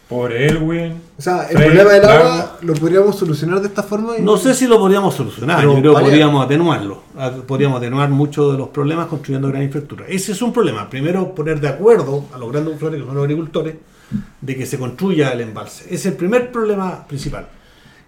[0.08, 1.00] Por Elwin.
[1.18, 4.18] O sea, el Frey, problema del agua lo podríamos solucionar de esta forma.
[4.18, 7.02] y- No sé si lo podríamos solucionar, Pero yo creo que podríamos atenuarlo.
[7.46, 10.08] Podríamos atenuar muchos de los problemas construyendo gran infraestructura.
[10.08, 10.90] Ese es un problema.
[10.90, 13.74] Primero, poner de acuerdo a los grandes usuarios, que son los agricultores,
[14.40, 15.84] de que se construya el embalse.
[15.86, 17.46] Ese es el primer problema principal.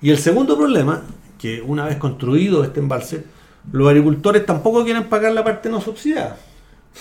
[0.03, 1.03] Y el segundo problema,
[1.39, 3.25] que una vez construido este embalse,
[3.73, 6.37] los agricultores tampoco quieren pagar la parte no subsidiada.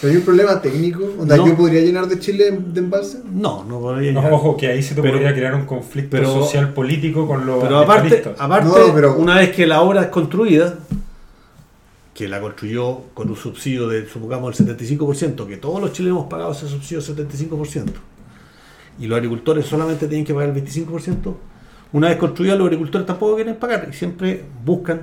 [0.02, 1.04] Pero hay un problema técnico.
[1.20, 1.48] Onda, No.
[1.48, 3.20] ¿Yo podría llenar de Chile de embalse?
[3.32, 4.34] No, no podría No, llegar.
[4.34, 7.64] ojo, que ahí se te Pero- podría crear un conflicto pero- social político con los
[7.64, 10.78] Pero aparte, aparte No, pero- una vez que la obra es construida,
[12.14, 16.30] que la construyó con un subsidio de, supongamos, el 75%, que todos los chilenos hemos
[16.30, 18.00] pagado ese subsidio del 75%,
[19.00, 21.38] y los agricultores solamente tienen que pagar el 25%,
[21.94, 25.02] una vez construida los agricultores tampoco quieren pagar, y siempre buscan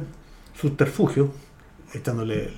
[0.59, 1.29] subterfugios,
[1.95, 2.53] echándole el-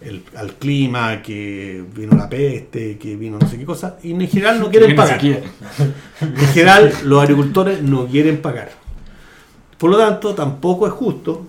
[0.00, 4.26] el- al clima, que vino la peste, que vino no sé qué cosa, y en
[4.28, 5.18] general no quieren pagar.
[6.20, 8.70] En general, los agricultores no quieren pagar.
[9.78, 11.46] Por lo tanto, tampoco es justo,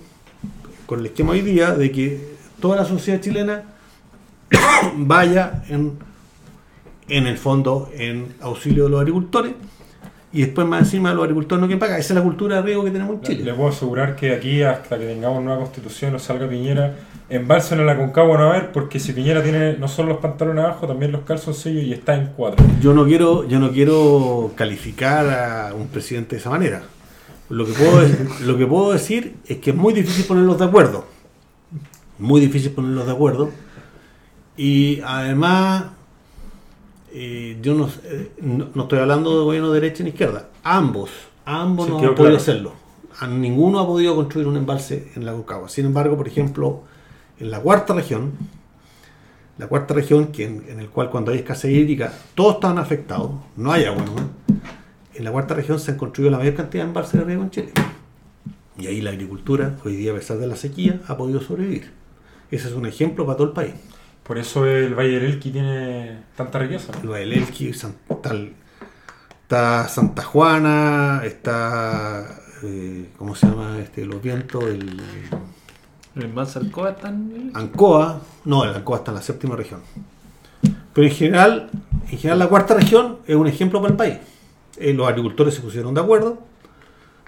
[0.85, 3.63] con el esquema hoy día, de que toda la sociedad chilena
[4.95, 5.97] vaya en,
[7.09, 9.53] en el fondo en auxilio de los agricultores
[10.33, 11.99] y después más encima los agricultores no quieren pagar.
[11.99, 13.53] Esa es la cultura de riego que tenemos en Le Chile.
[13.53, 16.95] puedo asegurar que aquí, hasta que tengamos nueva constitución o salga Piñera,
[17.29, 20.65] en la Concagua no va a haber, porque si Piñera tiene no solo los pantalones
[20.65, 22.65] abajo, también los calzoncillos y está en cuatro.
[22.81, 26.83] Yo no quiero, yo no quiero calificar a un presidente de esa manera.
[27.49, 28.01] Lo que puedo,
[28.45, 31.05] lo que puedo decir es que es muy difícil ponerlos de acuerdo.
[32.19, 33.49] Muy difícil ponerlos de acuerdo.
[34.57, 35.85] Y además,
[37.13, 40.49] eh, yo no, eh, no, no estoy hablando de gobierno de derecha ni izquierda.
[40.63, 41.09] Ambos,
[41.45, 42.37] ambos Sí, no han podido claro.
[42.37, 42.73] hacerlo.
[43.19, 45.69] A ninguno ha podido construir un embalse en la Concagua.
[45.69, 46.83] Sin embargo, por ejemplo,
[47.39, 48.31] en la cuarta región,
[49.57, 53.31] la cuarta región, que en, en el cual cuando hay escasez hídrica todos están afectados,
[53.57, 54.15] no hay agua, ¿no?
[55.13, 57.51] En la cuarta región se han construido la mayor cantidad de embalses de riego en
[57.51, 57.71] Chile.
[58.77, 61.91] Y ahí la agricultura, hoy día a pesar de la sequía, ha podido sobrevivir.
[62.49, 63.73] Ese es un ejemplo para todo el país.
[64.23, 66.93] Por eso el Valle del Elqui tiene tanta riqueza.
[67.03, 68.53] Lo del Elqui, San- tal-
[69.43, 73.79] está Santa Juana, está, eh, ¿cómo se llama?
[73.79, 75.01] Este, los vientos, el
[76.15, 79.81] ¿El embalse Alcoa está en el- Ancoa, no, el Ancoa está en la séptima región.
[80.93, 81.69] Pero en general,
[82.09, 84.17] en general la cuarta región es un ejemplo para el país.
[84.77, 86.39] Eh, los agricultores se pusieron de acuerdo,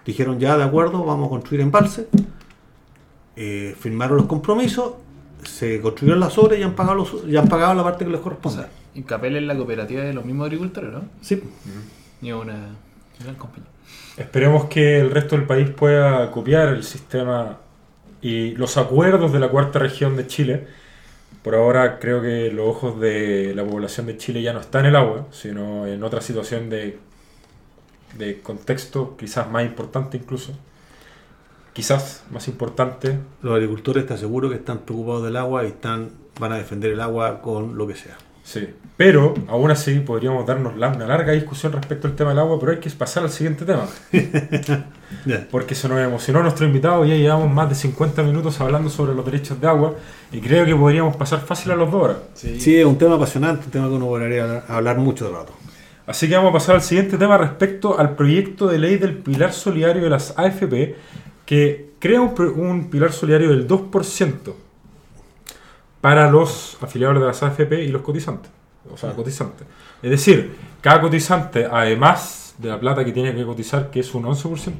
[0.05, 2.07] dijeron ya de acuerdo, vamos a construir embalse,
[3.35, 4.93] eh, firmaron los compromisos,
[5.45, 8.21] se construyeron las obras y han pagado, los, y han pagado la parte que les
[8.21, 8.63] O corresponde.
[8.63, 11.03] sea, Incapel es la cooperativa de los mismos agricultores, ¿no?
[11.21, 11.41] sí.
[12.21, 12.75] Y es una
[13.19, 13.67] gran compañía.
[14.17, 17.57] Esperemos que el resto del país pueda copiar el sistema
[18.21, 20.67] y los acuerdos de la cuarta región de Chile.
[21.41, 24.89] Por ahora creo que los ojos de la población de Chile ya no están en
[24.91, 26.99] el agua, sino en otra situación de,
[28.17, 30.53] de contexto quizás más importante incluso.
[31.73, 33.17] Quizás más importante.
[33.41, 36.09] Los agricultores te aseguro que están preocupados del agua y están,
[36.39, 38.15] van a defender el agua con lo que sea.
[38.43, 38.67] Sí.
[38.97, 42.73] Pero aún así podríamos darnos la- una larga discusión respecto al tema del agua, pero
[42.73, 43.85] hay que pasar al siguiente tema.
[45.51, 47.05] Porque se nos emocionó nuestro invitado.
[47.05, 49.95] Ya llevamos más de 50 minutos hablando sobre los derechos de agua
[50.31, 52.17] y creo que podríamos pasar fácil a los dos horas.
[52.33, 55.53] Sí, es un tema apasionante, un tema que uno podría hablar, hablar mucho de rato.
[56.05, 59.53] Así que vamos a pasar al siguiente tema respecto al proyecto de ley del pilar
[59.53, 60.95] solidario de las AFP
[61.45, 64.53] que crea un, un pilar solidario del 2%
[66.01, 68.51] para los afiliados de las AFP y los cotizantes.
[68.91, 69.65] O sea, cotizantes.
[70.01, 74.23] Es decir, cada cotizante, además de la plata que tiene que cotizar, que es un
[74.23, 74.73] 11%,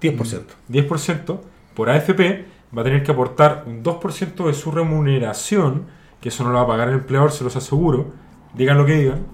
[0.00, 0.42] 10%.
[0.70, 1.40] 10%
[1.74, 2.46] por AFP
[2.76, 5.86] va a tener que aportar un 2% de su remuneración,
[6.20, 8.12] que eso no lo va a pagar el empleador, se los aseguro,
[8.54, 9.26] digan lo que digan,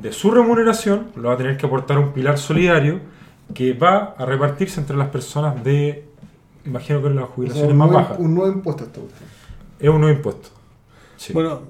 [0.00, 3.00] de su remuneración lo va a tener que aportar un pilar solidario
[3.52, 6.04] que va a repartirse entre las personas de,
[6.64, 8.18] imagino que las O sea, jubilaciones más nuevo, bajas.
[8.18, 9.00] un nuevo impuesto esta.
[9.78, 10.48] Es un nuevo impuesto.
[11.16, 11.32] Sí.
[11.32, 11.62] Bueno,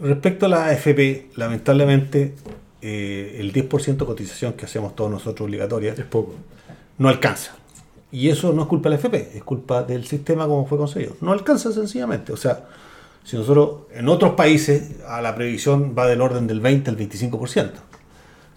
[0.00, 2.34] respecto a la AFP, lamentablemente
[2.80, 6.34] eh, el 10% de cotización que hacemos todos nosotros obligatoria es poco.
[6.98, 7.54] no alcanza.
[8.10, 11.16] Y eso no es culpa de la AFP, es culpa del sistema como fue conseguido.
[11.20, 12.32] No alcanza sencillamente.
[12.32, 12.64] O sea,
[13.22, 17.70] si nosotros en otros países a la previsión va del orden del 20 al 25%.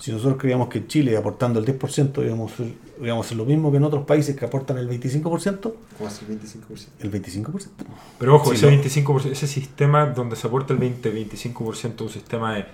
[0.01, 3.45] Si nosotros creíamos que en Chile aportando el 10% íbamos, a- íbamos a hacer lo
[3.45, 6.87] mismo que en otros países que aportan el 25%, Como así, 25%.
[7.01, 7.85] el 25%.
[8.17, 8.71] Pero ojo, Sí, ese no.
[8.83, 12.65] 25%, ese sistema donde se aporta el 20-25% un sistema de,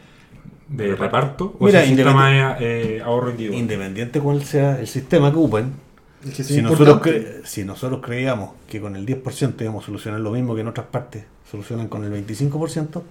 [0.69, 2.55] de reparto o Mira, es un sistema de
[2.97, 3.59] eh, ahorro individual.
[3.59, 5.73] Independiente cuál sea el sistema que ocupen,
[6.25, 10.21] Es que si nosotros, cre- si nosotros creíamos que con el 10% íbamos a solucionar
[10.21, 13.01] lo mismo que en otras partes solucionan con el 25%,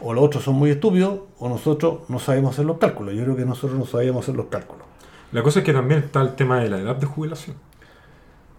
[0.00, 3.14] o los otros son muy estúpidos, o nosotros no sabemos hacer los cálculos.
[3.14, 4.84] Yo creo que nosotros no sabíamos hacer los cálculos.
[5.32, 7.56] La cosa es que también está el tema de la edad de jubilación.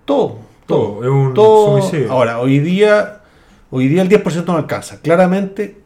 [0.05, 0.99] Todo, todo.
[0.99, 1.81] Todo, es un todo.
[1.81, 2.11] suicidio.
[2.11, 3.21] Ahora, hoy día,
[3.71, 5.01] hoy día el 10% no alcanza.
[5.01, 5.81] Claramente,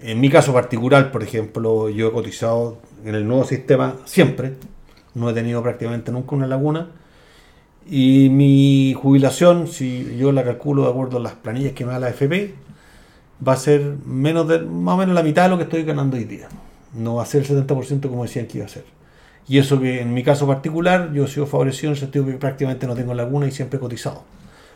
[0.00, 4.54] en mi caso particular, por ejemplo, yo he cotizado en el nuevo sistema siempre.
[5.14, 6.88] No he tenido prácticamente nunca una laguna.
[7.86, 11.98] Y mi jubilación, si yo la calculo de acuerdo a las planillas que me da
[11.98, 12.54] la FP,
[13.46, 16.16] va a ser menos de, más o menos la mitad de lo que estoy ganando
[16.16, 16.48] hoy día.
[16.94, 18.84] No va a ser el 70% como decían que iba a ser.
[19.48, 22.32] Y eso que en mi caso particular yo he sido favorecido en el sentido que
[22.34, 24.22] prácticamente no tengo laguna y siempre he cotizado.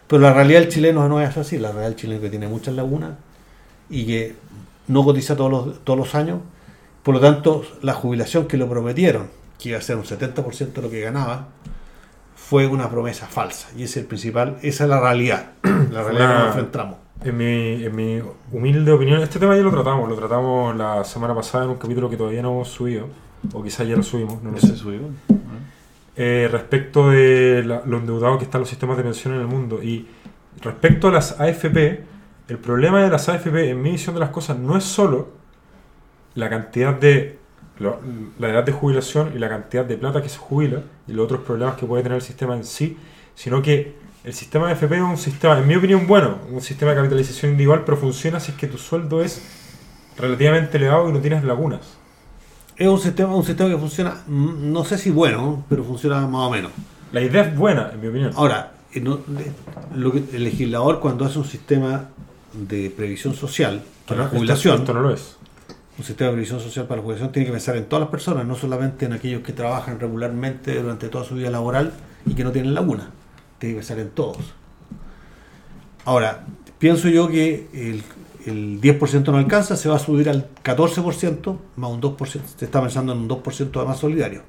[0.08, 1.58] Pero la realidad del chileno no es así.
[1.58, 3.12] La realidad del chileno es que tiene muchas lagunas
[3.88, 4.34] y que
[4.88, 6.40] no cotiza todos los, todos los años.
[7.02, 10.82] Por lo tanto, la jubilación que lo prometieron, que iba a ser un 70% de
[10.82, 11.48] lo que ganaba,
[12.34, 13.68] fue una promesa falsa.
[13.76, 15.52] Y ese es el principal, esa es la realidad.
[15.62, 17.05] La realidad que nos enfrentamos.
[17.24, 18.20] En mi, en mi
[18.52, 22.08] humilde opinión, este tema ya lo tratamos, lo tratamos la semana pasada en un capítulo
[22.10, 23.08] que todavía no hemos subido,
[23.52, 24.68] o quizás ya lo subimos, no lo sé.
[26.18, 29.82] Eh, respecto de la- lo endeudados que están los sistemas de pensión en el mundo.
[29.82, 30.06] Y
[30.62, 32.04] respecto a las AFP,
[32.48, 35.28] el problema de las AFP, en mi visión de las cosas, no es solo
[36.34, 37.38] la cantidad de.
[37.78, 37.98] lo-
[38.38, 41.40] la edad de jubilación y la cantidad de plata que se jubila y los otros
[41.42, 42.96] problemas que puede tener el sistema en sí,
[43.34, 43.94] sino que
[44.26, 47.52] el sistema de AFP es un sistema, en mi opinión, bueno, un sistema de capitalización
[47.52, 49.40] individual, pero funciona si es que tu sueldo es
[50.18, 51.82] relativamente elevado y no tienes lagunas.
[52.76, 56.42] Es un sistema, un sistema que funciona, mm, no sé si bueno, pero funciona más
[56.42, 56.72] o menos.
[57.12, 58.32] La idea es buena, en mi opinión.
[58.34, 59.52] Ahora, eh, de-
[59.96, 62.08] lo que- el legislador cuando hace un sistema
[62.52, 65.36] de previsión social para la jubilación, Esto no lo es.
[65.98, 68.44] un sistema de previsión social para la jubilación tiene que pensar en todas las personas,
[68.44, 71.92] no solamente en aquellos que trabajan regularmente durante toda su vida laboral
[72.26, 73.10] y que no tienen laguna.
[73.58, 74.38] Tiene que pensar en todos.
[76.04, 76.46] Ahora,
[76.78, 78.02] pienso yo que el,
[78.46, 82.80] el 10% no alcanza, se va a subir al 14%, más un 2%, se está
[82.80, 84.42] pensando en un 2% de más solidario.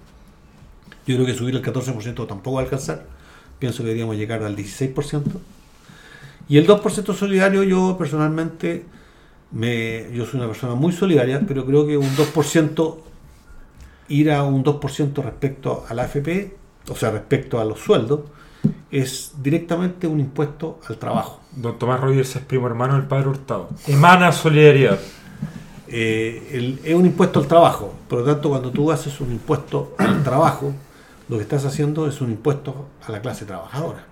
[1.07, 3.05] Yo creo que subir al 14% tampoco va a alcanzar,
[3.59, 5.23] pienso que deberíamos llegar al 16%.
[6.49, 8.85] Y el 2% solidario yo personalmente
[9.51, 12.97] me, yo soy una persona muy solidaria, pero creo que un 2%,
[14.09, 16.55] ir a un 2% respecto a la AFP,
[16.89, 18.21] o sea, respecto a los sueldos,
[18.91, 21.41] es directamente un impuesto al trabajo.
[21.55, 23.69] Don Tomás Rogers es primo hermano del padre Hurtado.
[23.87, 24.99] Emana solidaridad.
[25.89, 29.95] Eh, el- es un impuesto al trabajo, por lo tanto, cuando tú haces un impuesto
[29.97, 30.73] al trabajo,
[31.29, 34.05] lo que estás haciendo es un impuesto a la clase trabajadora.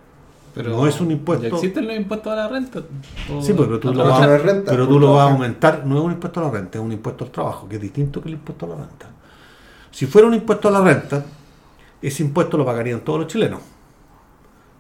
[0.55, 1.47] no es un ¿Ya impuesto.
[1.47, 2.79] existen los impuestos a la renta?
[2.79, 4.37] ¿O- Sí, pues, pero tú a lo vas, renta?
[4.37, 5.85] renta, pero tú lo vas a aumentar.
[5.85, 8.21] No es un impuesto a la renta, es un impuesto al trabajo, que es distinto
[8.21, 9.07] que el impuesto a la renta.
[9.91, 11.25] Si fuera un impuesto a la renta,
[12.01, 13.59] ese impuesto lo pagarían todos los chilenos.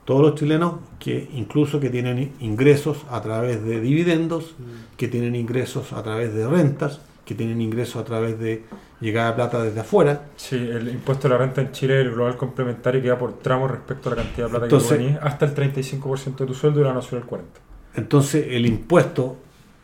[0.05, 4.55] Todos los chilenos que incluso que tienen ingresos a través de dividendos,
[4.97, 8.63] que tienen ingresos a través de rentas, que tienen ingresos a través de
[9.01, 10.27] llegada de plata desde afuera.
[10.35, 14.09] Sí, el impuesto a la renta en Chile, el global complementario, queda por tramo respecto
[14.09, 16.83] a la cantidad de plata Entonces- que tú hasta el 35% de tu sueldo y
[16.83, 17.61] la nación el 40%.
[17.95, 19.37] Entonces el impuesto,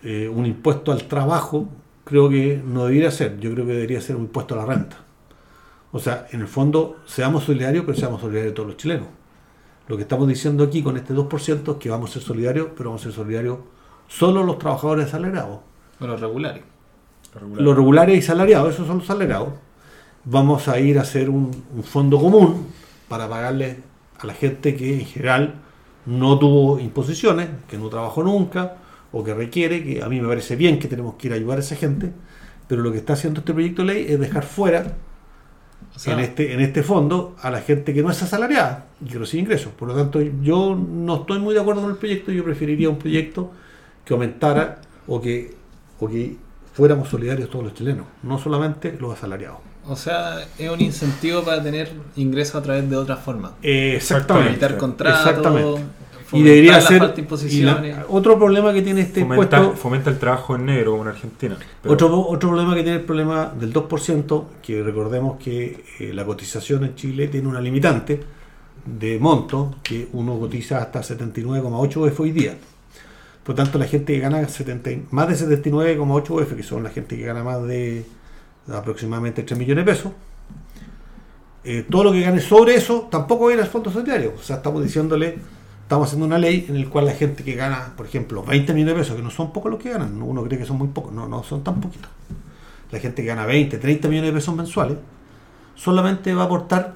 [0.03, 1.67] eh, un impuesto al trabajo,
[2.03, 3.39] creo que no debería ser.
[3.39, 4.97] Yo creo que debería ser un impuesto a la renta.
[5.91, 9.07] O sea, en el fondo, seamos solidarios, pero seamos solidarios todos los chilenos.
[9.91, 12.91] Lo que estamos diciendo aquí con este 2% es que vamos a ser solidarios, pero
[12.91, 13.57] vamos a ser solidarios
[14.07, 15.59] solo los trabajadores asalariados.
[15.99, 16.63] O los regulares.
[17.35, 17.61] Regular.
[17.61, 19.49] Los regulares y salariados, esos son los salariados.
[20.23, 22.67] Vamos a ir a hacer un, un fondo común
[23.09, 23.79] para pagarle
[24.17, 25.55] a la gente que en general
[26.05, 28.77] no tuvo imposiciones, que no trabajó nunca
[29.11, 31.57] o que requiere, que a mí me parece bien que tenemos que ir a ayudar
[31.57, 32.13] a esa gente,
[32.69, 34.93] pero lo que está haciendo este proyecto de ley es dejar fuera
[35.95, 39.09] O sea, en, este, en este fondo a la gente que no es asalariada y
[39.09, 39.71] que recibe ingresos.
[39.73, 42.97] Por lo tanto, yo no estoy muy de acuerdo con el proyecto, yo preferiría un
[42.97, 43.51] proyecto
[44.05, 45.53] que aumentara o que,
[45.99, 46.37] o que
[46.73, 49.59] fuéramos solidarios todos los chilenos, no solamente los asalariados.
[49.87, 53.51] o sea, es un incentivo para tener ingresos a través de otras formas.
[53.61, 54.51] Eh, Exactamente.
[54.51, 55.19] Evitar contratos.
[55.19, 55.81] Exactamente.
[56.33, 57.13] Y debería la ser.
[57.49, 59.81] y la- otro problema que tiene este fomenta, impuesto.
[59.81, 61.57] fomenta el trabajo en negro como en Argentina.
[61.81, 66.25] Pero- Otro, otro problema que tiene el problema del 2%, que recordemos que eh, la
[66.25, 68.19] cotización en Chile tiene una limitante
[68.85, 72.55] de monto, que uno cotiza hasta 79,8 UF hoy día.
[73.43, 76.83] Por lo tanto, la gente que gana 70 y- más de 79,8 UF, que son
[76.83, 78.05] la gente que gana más de
[78.71, 80.11] aproximadamente 3 millones de pesos,
[81.63, 84.33] eh, todo lo que gane sobre eso tampoco ir al fondo solidario.
[84.39, 85.37] O sea, estamos diciéndole,
[85.91, 88.95] estamos haciendo una ley en la cual la gente que gana, por ejemplo, 20 millones
[88.95, 90.23] de pesos, que no son pocos los que ganan, ¿no?
[90.23, 92.09] uno cree que son muy pocos, no, no son tan poquitos.
[92.91, 94.97] La gente que gana 20, 30 millones de pesos mensuales,
[95.75, 96.95] solamente va a aportar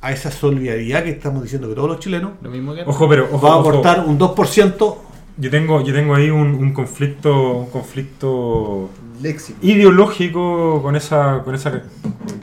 [0.00, 3.24] a esa solidaridad que estamos diciendo que todos los chilenos, Lo mismo que Ojo, pero
[3.32, 3.70] ojo, va a ojo.
[3.70, 4.96] aportar un 2%.
[5.38, 8.88] Yo tengo, yo tengo ahí un, un conflicto, un conflicto
[9.20, 9.58] Léxico.
[9.62, 11.82] ideológico con esa, con esa,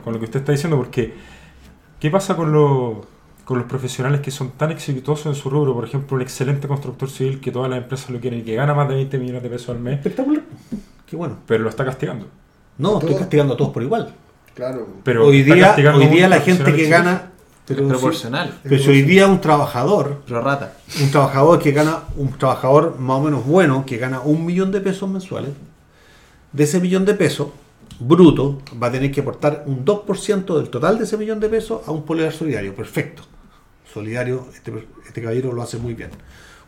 [0.03, 1.13] con lo que usted está diciendo, porque
[2.01, 2.97] ¿qué pasa con los,
[3.45, 5.73] con los profesionales que son tan exitosos en su rubro?
[5.73, 8.73] Por ejemplo, un excelente constructor civil que todas las empresas lo quieren y que gana
[8.73, 10.43] más de 20 millones de pesos al mes, Espectacular.
[11.05, 11.37] Qué bueno.
[11.45, 12.25] pero lo está castigando.
[12.77, 13.21] No, estoy todos.
[13.21, 14.13] castigando a todos por igual.
[14.55, 14.87] Claro.
[15.03, 16.89] Pero hoy día, hoy día la gente que exitoso.
[16.91, 17.11] gana.
[17.13, 17.21] es
[17.67, 18.59] Pero, si- proporcional.
[18.63, 20.73] pero si hoy día un trabajador, Pro rata.
[21.01, 24.81] un trabajador que gana, un trabajador más o menos bueno, que gana un millón de
[24.81, 25.51] pesos mensuales,
[26.51, 27.47] de ese millón de pesos
[27.99, 31.81] bruto, va a tener que aportar un 2% del total de ese millón de pesos
[31.87, 32.75] a un polear solidario.
[32.75, 33.23] Perfecto.
[33.93, 36.09] Solidario, este, este caballero lo hace muy bien.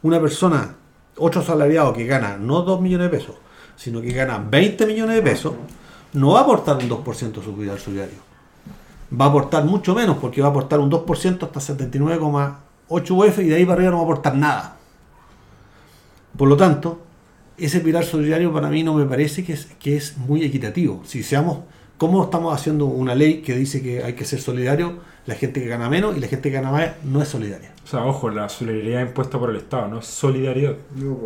[0.03, 0.76] Una persona,
[1.17, 3.36] otro asalariado que gana no 2 millones de pesos,
[3.76, 5.53] sino que gana 20 millones de pesos,
[6.13, 8.17] no va a aportar un 2% a su polear solidario.
[9.19, 13.45] Va a aportar mucho menos, porque va a aportar un 2% hasta 79,8 UF y
[13.45, 14.78] de ahí para arriba no va a aportar nada.
[16.38, 17.01] Por lo tanto,
[17.57, 21.01] ese pilar solidario para mí no me parece que es, que es muy equitativo.
[21.05, 21.59] Si seamos,
[21.97, 24.99] ¿cómo estamos haciendo una ley que dice que hay que ser solidario?
[25.26, 27.71] La gente que gana menos y la gente que gana más no es solidaria.
[27.84, 30.73] O sea, ojo, la solidaridad impuesta por el Estado, no es solidaridad.
[30.95, 31.17] No.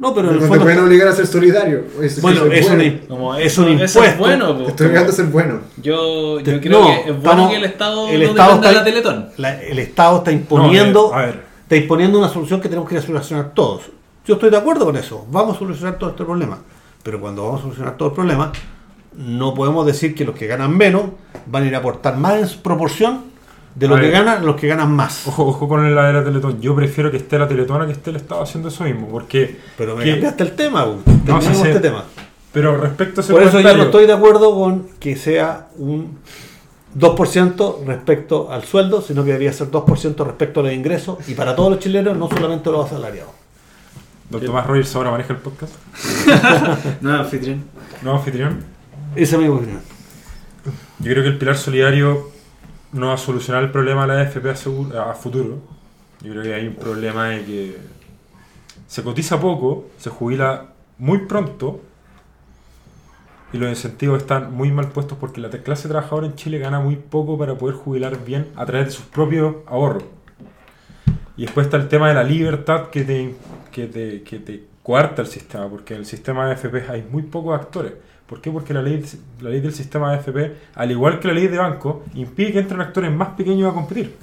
[0.00, 1.84] No, pero no en el te fondo- pueden obligar a ser solidario.
[2.00, 2.84] Es, bueno, eso es, bueno.
[2.84, 4.18] un, como es un Eso es impuesto.
[4.18, 4.56] bueno.
[4.64, 5.60] Te estoy obligando a ser bueno.
[5.82, 8.54] Yo, Te- yo creo no, que es bueno estamos- que el Estado el no Estado
[8.54, 9.28] está- la Teletón.
[9.36, 11.42] La- el Estado está imponiendo, No, eh, a ver.
[11.62, 13.82] está imponiendo una solución que tenemos que solucionar todos.
[14.26, 15.26] Yo estoy de acuerdo con eso.
[15.30, 16.58] Vamos a solucionar todo este problema.
[17.02, 18.52] Pero cuando vamos a solucionar todo el problema,
[19.16, 21.04] no podemos decir que los que ganan menos
[21.46, 23.24] van a ir a aportar más en proporción
[23.74, 24.12] de lo A que ver.
[24.12, 25.26] ganan los que ganan más.
[25.26, 26.60] Ojo, ojo con la de la Teletón.
[26.60, 29.58] Yo prefiero que esté la Teletón a que esté el Estado haciendo eso mismo, porque...
[29.76, 30.86] Pero me que- cambiaste el tema.
[31.26, 31.48] No, sí.
[31.52, 32.04] este tema.
[32.52, 36.18] Pero respecto a ese Por eso yo no estoy de acuerdo con que sea un
[36.98, 41.54] 2% respecto al sueldo, sino que debería ser 2% respecto a los ingresos y para
[41.54, 43.32] todos los chilenos, no solamente los asalariados.
[44.30, 45.74] Don Tomás Rogers ahora maneja el podcast.
[47.02, 47.62] No, anfitrión.
[48.02, 48.64] No, anfitrión.
[49.16, 49.80] Esa es mi opinión.
[50.98, 52.30] Yo creo que el pilar solidario
[52.92, 54.50] no va a solucionar el problema de la AFP
[54.94, 55.58] a, futuro.
[56.22, 57.78] Yo creo que hay un problema de que
[58.86, 60.66] se cotiza poco, se jubila
[60.98, 61.80] muy pronto
[63.54, 66.96] y los incentivos están muy mal puestos porque la clase trabajadora en Chile gana muy
[66.96, 70.04] poco para poder jubilar bien a través de sus propios ahorros.
[71.38, 73.34] Y después está el tema de la libertad que te,
[73.72, 77.22] que te, que te coarta el sistema, porque en el sistema de AFP hay muy
[77.22, 77.94] pocos actores.
[78.26, 78.50] ¿Por qué?
[78.50, 79.04] Porque la ley,
[79.40, 82.80] la ley del sistema AFP, al igual que la ley de banco, impide que entren
[82.80, 84.16] actores más pequeños a competir.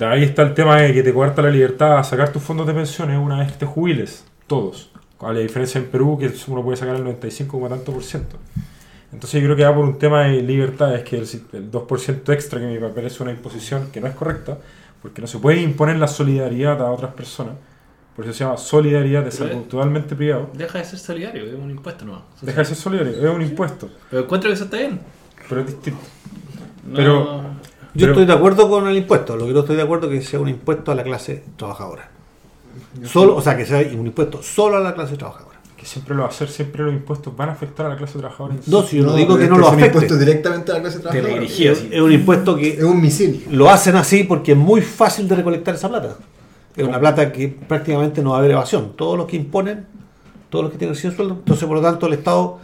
[0.00, 2.74] Ahí está el tema de que te cuarta la libertad a sacar tus fondos de
[2.74, 4.90] pensiones una vez que te jubiles, todos.
[5.20, 8.36] A la diferencia en Perú, que uno puede sacar el 95, como tanto por ciento.
[9.12, 11.22] Entonces yo creo que va por un tema de libertad, es que el,
[11.52, 14.58] el 2% extra que me parece una imposición que no es correcta,
[15.00, 17.54] porque no se puede imponer la solidaridad a otras personas,
[18.16, 20.50] por eso se llama solidaridad de es- totalmente privado.
[20.54, 22.22] Deja de ser solidario, es un impuesto nuevo.
[22.40, 25.00] Deja de ser solidario, es un impuesto, Pero encuentro que eso está bien.
[25.48, 26.00] pero es distinto.
[26.86, 27.24] No- Pero-
[27.96, 30.18] Yo Pero- estoy de acuerdo con el impuesto, lo que no estoy de acuerdo es
[30.20, 32.08] que sea un impuesto a la clase trabajadora.
[33.04, 35.54] Solo, o sea, que sea un impuesto solo a la clase trabajadora.
[35.76, 38.18] Que siempre lo va a hacer, siempre los impuestos van a afectar a la clase
[38.18, 38.56] trabajadora.
[38.66, 39.86] No, si yo no, digo que no lo es un afecte.
[39.98, 41.42] impuesto directamente a la clase trabajadora.
[41.44, 43.44] Es un impuesto que Es un misil.
[43.52, 46.16] lo hacen así porque es muy fácil de recolectar esa plata.
[46.76, 48.94] Es una plata que prácticamente no va a haber evasión.
[48.96, 49.86] Todos los que imponen,
[50.50, 52.58] todos los que tienen 100 sueldos, entonces por lo tanto el Estado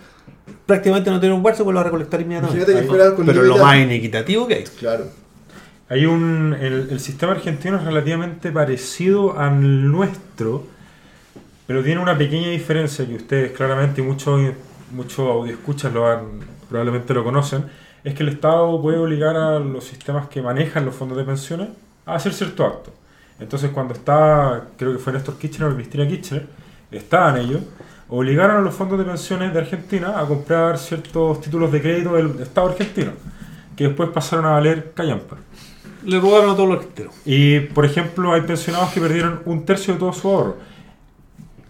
[0.66, 2.86] prácticamente no tiene un bolso, pues lo va a recolectar inmediatamente.
[3.14, 4.64] con Pero lo más inequitativo que hay.
[4.64, 5.04] Claro.
[5.88, 6.56] Hay un.
[6.60, 10.64] El, el sistema argentino es relativamente parecido al nuestro,
[11.66, 14.40] pero tiene una pequeña diferencia que ustedes claramente y muchos
[14.92, 17.64] muchos audioscuchas lo han, probablemente lo conocen,
[18.04, 21.68] es que el Estado puede obligar a los sistemas que manejan los fondos de pensiones
[22.06, 22.92] a hacer cierto acto.
[23.40, 26.46] Entonces cuando está, creo que fue Néstor Kirchner o Cristina Kirchner,
[26.90, 27.62] estaban ellos,
[28.08, 32.40] obligaron a los fondos de pensiones de Argentina a comprar ciertos títulos de crédito del
[32.40, 33.12] Estado argentino,
[33.76, 35.36] que después pasaron a valer callampa.
[36.04, 37.14] Le robaron a todos los argentinos.
[37.24, 40.56] Y, por ejemplo, hay pensionados que perdieron un tercio de todo su ahorro.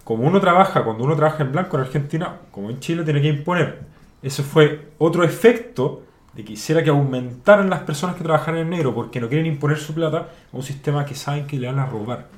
[0.04, 3.28] Como uno trabaja, cuando uno trabaja en blanco en Argentina, como en Chile, tiene que
[3.28, 3.80] imponer.
[4.22, 6.02] Eso fue otro efecto
[6.34, 9.78] de que hiciera que aumentaran las personas que trabajaran en negro, porque no quieren imponer
[9.78, 12.28] su plata a un sistema que saben que le van a robar.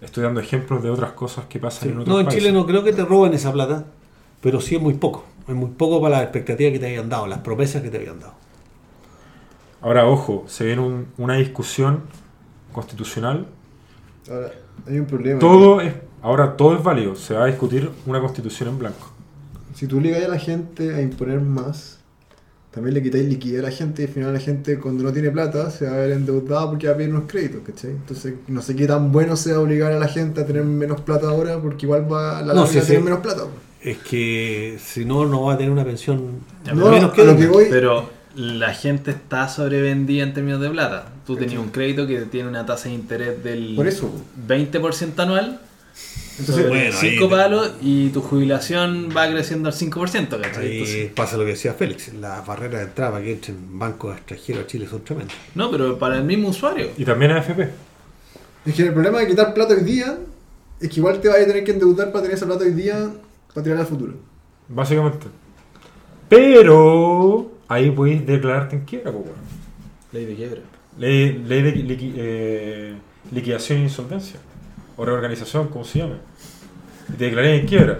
[0.00, 2.42] Estoy dando ejemplos de otras cosas que pasan en otros No, en países.
[2.42, 3.86] Chile no creo que te roben esa plata,
[4.40, 5.24] pero sí es muy poco.
[5.48, 8.20] Es muy poco para las expectativas que te habían dado, las promesas que te habían
[8.20, 8.34] dado.
[9.80, 12.04] Ahora, ojo, se viene un- una discusión
[12.72, 13.46] constitucional
[14.28, 14.52] Ahora,
[14.86, 15.40] hay un problema.
[15.40, 17.14] Todo es, ahora todo es válido.
[17.16, 19.12] Se va a discutir una constitución en blanco.
[19.74, 22.01] Si tú obligas a la gente a imponer más,
[22.72, 25.30] también le quitáis liquidez a la gente y al final la gente cuando no tiene
[25.30, 27.90] plata se va a ver endeudada porque va a pedir unos créditos, ¿cachai?
[27.90, 31.28] Entonces no sé qué tan bueno sea obligar a la gente a tener menos plata
[31.28, 33.42] ahora porque igual va a la No, a tener menos plata.
[33.82, 37.36] Es que si no, no va a tener una pensión Ya, No, menos a lo
[37.36, 41.12] que voy, Pero la gente está sobrevendida en términos de plata.
[41.26, 44.10] Tú tenías un crédito que tiene una tasa de interés del por eso.
[44.48, 45.60] 20% anual,
[46.38, 50.66] Entonces, bueno, 5 ahí- palos y tu jubilación va creciendo al 5%, ¿cachai?
[50.66, 54.16] Ahí Entonces- pasa lo que decía Félix, las barreras de entrada para que entren bancos
[54.16, 55.36] extranjeros a Chile son tremendas.
[55.54, 56.88] no, pero para el mismo usuario.
[56.96, 57.68] Y también AFP.
[58.64, 60.18] es que el problema de quitar plata hoy día
[60.80, 63.10] es que igual te vas a tener que endeudar para tener esa plata hoy día
[63.52, 64.14] para tirar al futuro.
[64.68, 65.26] Básicamente.
[66.28, 69.24] Pero ahí podéis declararte en quiebra, pues.
[70.12, 70.60] Ley de quiebra.
[70.98, 72.94] Ley, ley de liqui- eh,
[73.32, 74.40] liquidación e insolvencia.
[74.96, 76.18] O reorganización, como se llama.
[77.12, 77.98] Y te declaré en quiebra.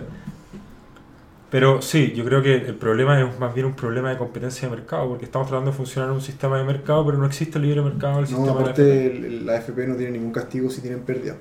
[1.51, 4.75] Pero sí, yo creo que el problema es más bien un problema de competencia de
[4.75, 7.65] mercado, porque estamos tratando de funcionar en un sistema de mercado, pero no existe el
[7.65, 10.33] libre mercado en el No, sistema de la aparte el- la FP no tiene ningún
[10.33, 11.37] castigo si tienen pérdidas.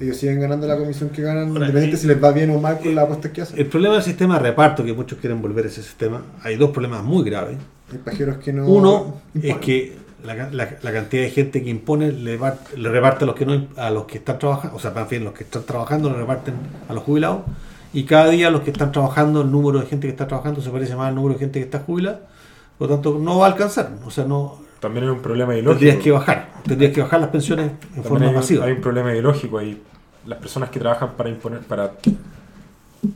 [0.00, 2.58] Ellos siguen ganando la comisión que ganan, Ahora, independiente y- si les va bien o
[2.60, 3.56] mal con las apuestas que hacen.
[3.56, 6.70] El problema del sistema de reparto, que muchos quieren volver a ese sistema, hay dos
[6.70, 7.56] problemas muy graves.
[7.92, 8.66] Hay pajeros que no.
[8.66, 12.38] Uno es que la, la- la cantidad de gente que impone le,
[12.76, 15.24] le reparte a los que no a los que están trabajando, o sea, más bien
[15.24, 16.54] los que están trabajando le reparten
[16.88, 17.42] a los jubilados
[17.92, 20.70] y cada día los que están trabajando, el número de gente que está trabajando se
[20.70, 22.20] parece más al número de gente que está jubilada,
[22.78, 25.78] por lo tanto no va a alcanzar, o sea, no También hay un problema ilógico.
[25.78, 28.64] tendrías que bajar, tendrías que bajar las pensiones en También forma hay, masiva.
[28.66, 29.80] hay un problema ideológico ahí.
[30.26, 31.92] Las personas que trabajan para imponer, para,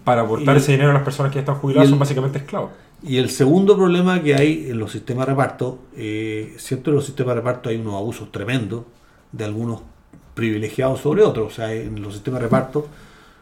[0.04, 2.38] para aportar Y- ese dinero a las personas que ya están jubiladas el- son básicamente
[2.38, 2.70] esclavos.
[3.02, 7.06] Y el segundo problema que hay en los sistemas de reparto, eh, siempre en los
[7.06, 8.84] sistemas de reparto hay unos abusos tremendos
[9.30, 9.82] de algunos
[10.34, 11.52] privilegiados sobre otros.
[11.52, 12.86] O sea, en los sistemas de reparto,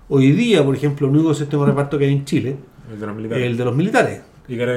[0.08, 2.56] hoy día, por ejemplo, el único sistema de reparto que hay en Chile
[2.92, 3.46] El de los es militares.
[3.46, 4.20] el de los militares.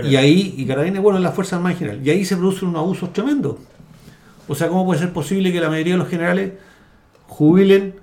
[0.09, 1.99] Y ahí, y Carabineros, bueno, en las Fuerzas en general.
[2.05, 3.57] Y ahí se producen unos abusos tremendos.
[4.47, 6.53] O sea, ¿cómo puede ser posible que la mayoría de los generales
[7.27, 7.95] jubilen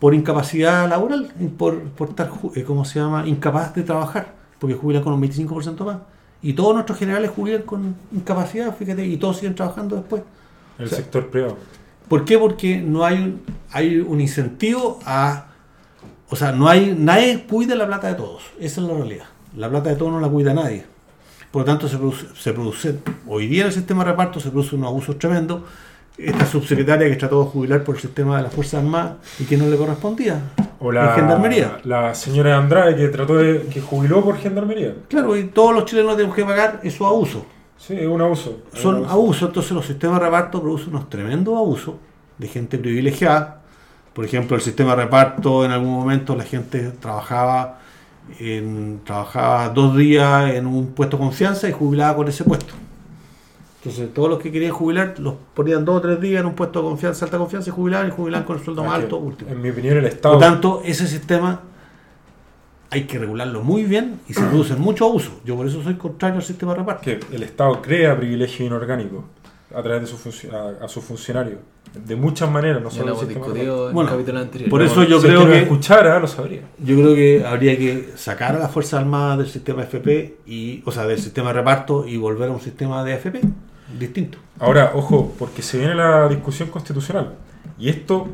[0.00, 1.30] por incapacidad laboral?
[1.56, 3.28] Por, por estar, eh, ¿cómo se llama?
[3.28, 4.34] Incapaz de trabajar.
[4.58, 5.98] Porque jubilan con un 25% más.
[6.42, 10.22] Y todos nuestros generales jubilan con incapacidad, fíjate, y todos siguen trabajando después.
[10.78, 11.56] el o sea, sector privado.
[12.08, 12.38] ¿Por qué?
[12.38, 15.46] Porque no hay un, hay un incentivo a...
[16.28, 18.42] O sea, no hay nadie cuida la plata de todos.
[18.58, 19.26] Esa es la realidad.
[19.56, 20.84] La plata de todos no la cuida nadie.
[21.50, 24.50] Por lo tanto, se produce, se produce hoy día en el sistema de reparto se
[24.50, 25.62] produce unos abusos tremendos.
[26.18, 29.56] Esta subsecretaria que trató de jubilar por el sistema de las Fuerzas Armadas y que
[29.56, 30.40] no le correspondía.
[30.78, 31.78] O en la, Gendarmería.
[31.84, 33.62] la señora Andrade que trató de.
[33.62, 34.94] que jubiló por gendarmería.
[35.08, 37.42] Claro, y todos los chilenos tenemos que pagar esos abusos.
[37.78, 38.58] Sí, es un abuso.
[38.72, 39.10] Es un son abuso.
[39.10, 41.94] abusos, entonces los sistemas de reparto producen unos tremendos abusos
[42.38, 43.62] de gente privilegiada.
[44.12, 47.78] Por ejemplo, el sistema de reparto, en algún momento la gente trabajaba,
[48.38, 52.74] en, trabajaba dos días en un puesto de confianza y jubilaba con ese puesto.
[53.84, 56.80] Entonces, todos los que querían jubilar los ponían dos o tres días en un puesto
[56.80, 59.50] de confianza, alta confianza y jubilaban y jubilaban con el sueldo más alto último.
[59.50, 60.34] En mi opinión, el Por Estado.
[60.34, 61.62] lo tanto, ese sistema
[62.90, 65.32] hay que regularlo muy bien y se producen muchos abusos.
[65.44, 67.02] Yo por eso soy contrario al sistema de reparto.
[67.02, 69.24] que el Estado crea privilegios inorgánicos
[69.74, 71.58] a través de su funcio- a, a sus funcionarios.
[72.06, 74.70] De muchas maneras, no solo lo el hemos sistema discutido en Bueno, el capítulo anterior.
[74.70, 76.62] por eso yo si creo es que, que- escuchara, lo sabría.
[76.78, 80.92] Yo creo que habría que sacar a las Fuerzas Armadas del sistema FP, y, o
[80.92, 83.40] sea, del sistema de reparto y volver a un sistema de FP
[83.98, 84.38] distinto.
[84.58, 87.34] Ahora, ojo, porque se viene la discusión constitucional.
[87.78, 88.28] Y esto,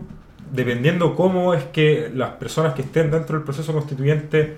[0.53, 4.57] dependiendo cómo es que las personas que estén dentro del proceso constituyente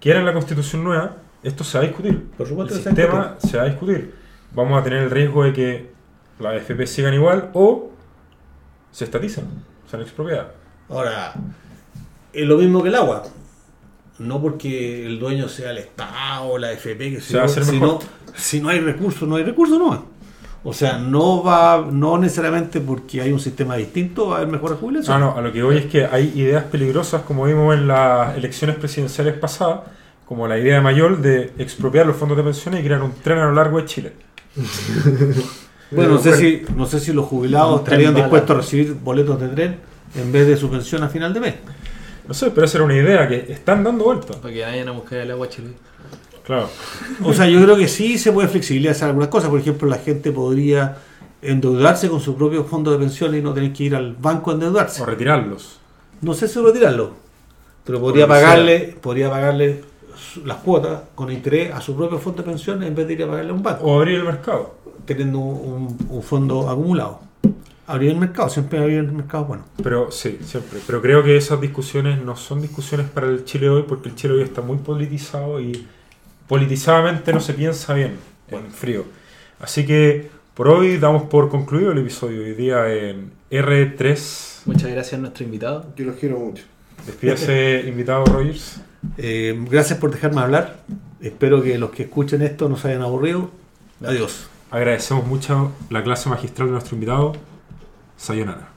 [0.00, 2.30] quieran la constitución nueva, esto se va a discutir.
[2.36, 4.14] Por supuesto el que se va a sistema se va a discutir.
[4.54, 5.90] Vamos a tener el riesgo de que
[6.38, 7.90] las FP sigan igual o
[8.90, 9.44] se estatizan,
[9.90, 10.48] sean expropiadas.
[10.88, 11.34] Ahora,
[12.32, 13.22] es lo mismo que el agua.
[14.18, 17.98] No porque el dueño sea el Estado o la FP, que Se sino,
[18.34, 20.11] si no hay recursos, no hay recursos, no.
[20.64, 24.78] O sea, no va, no necesariamente porque hay un sistema distinto va a haber mejores
[24.78, 25.16] jubilaciones.
[25.16, 28.36] Ah, no, a lo que voy es que hay ideas peligrosas, como vimos en las
[28.36, 29.80] elecciones presidenciales pasadas,
[30.26, 33.38] como la idea de Mayol de expropiar los fondos de pensiones y crear un tren
[33.38, 34.12] a lo largo de Chile.
[35.94, 39.48] Bueno, no sé si, no sé si los jubilados estarían dispuestos a recibir boletos de
[39.48, 39.76] tren
[40.14, 41.54] en vez de su pensión a final de mes.
[42.26, 44.36] No sé, pero esa era una idea que están dando vueltas.
[44.36, 45.72] Para que vayan a buscar el agua chile.
[46.44, 46.68] Claro.
[47.24, 49.50] O sea, yo creo que sí se puede flexibilizar algunas cosas.
[49.50, 50.98] Por ejemplo, la gente podría
[51.40, 54.54] endeudarse con su propio fondo de pensiones y no tener que ir al banco a
[54.54, 55.02] endeudarse.
[55.02, 55.78] O retirarlos.
[56.20, 57.12] No sé si retirarlo,
[57.84, 59.82] pero podría pagarle, podría pagarle
[60.44, 63.26] las cuotas con interés a su propio fondo de pensiones en vez de ir a
[63.26, 64.74] pagarle a un banco, O abrir el mercado.
[65.04, 67.20] teniendo un, un fondo acumulado.
[67.88, 69.64] Abrir el mercado, siempre abrir el mercado, bueno.
[69.82, 70.78] Pero sí, siempre.
[70.86, 74.34] Pero creo que esas discusiones no son discusiones para el Chile hoy, porque el Chile
[74.34, 75.88] hoy está muy politizado y
[76.52, 79.06] politizadamente no se piensa bien, en frío.
[79.58, 82.42] Así que por hoy damos por concluido el episodio.
[82.42, 84.66] Hoy día en R3.
[84.66, 85.86] Muchas gracias a nuestro invitado.
[85.96, 86.64] Yo los quiero mucho.
[87.06, 88.82] Despídase, invitado Rogers.
[89.16, 90.80] Eh, gracias por dejarme hablar.
[91.22, 93.50] Espero que los que escuchen esto no se hayan aburrido.
[94.04, 94.46] Adiós.
[94.70, 97.32] Agradecemos mucho la clase magistral de nuestro invitado.
[98.18, 98.71] Sayonara.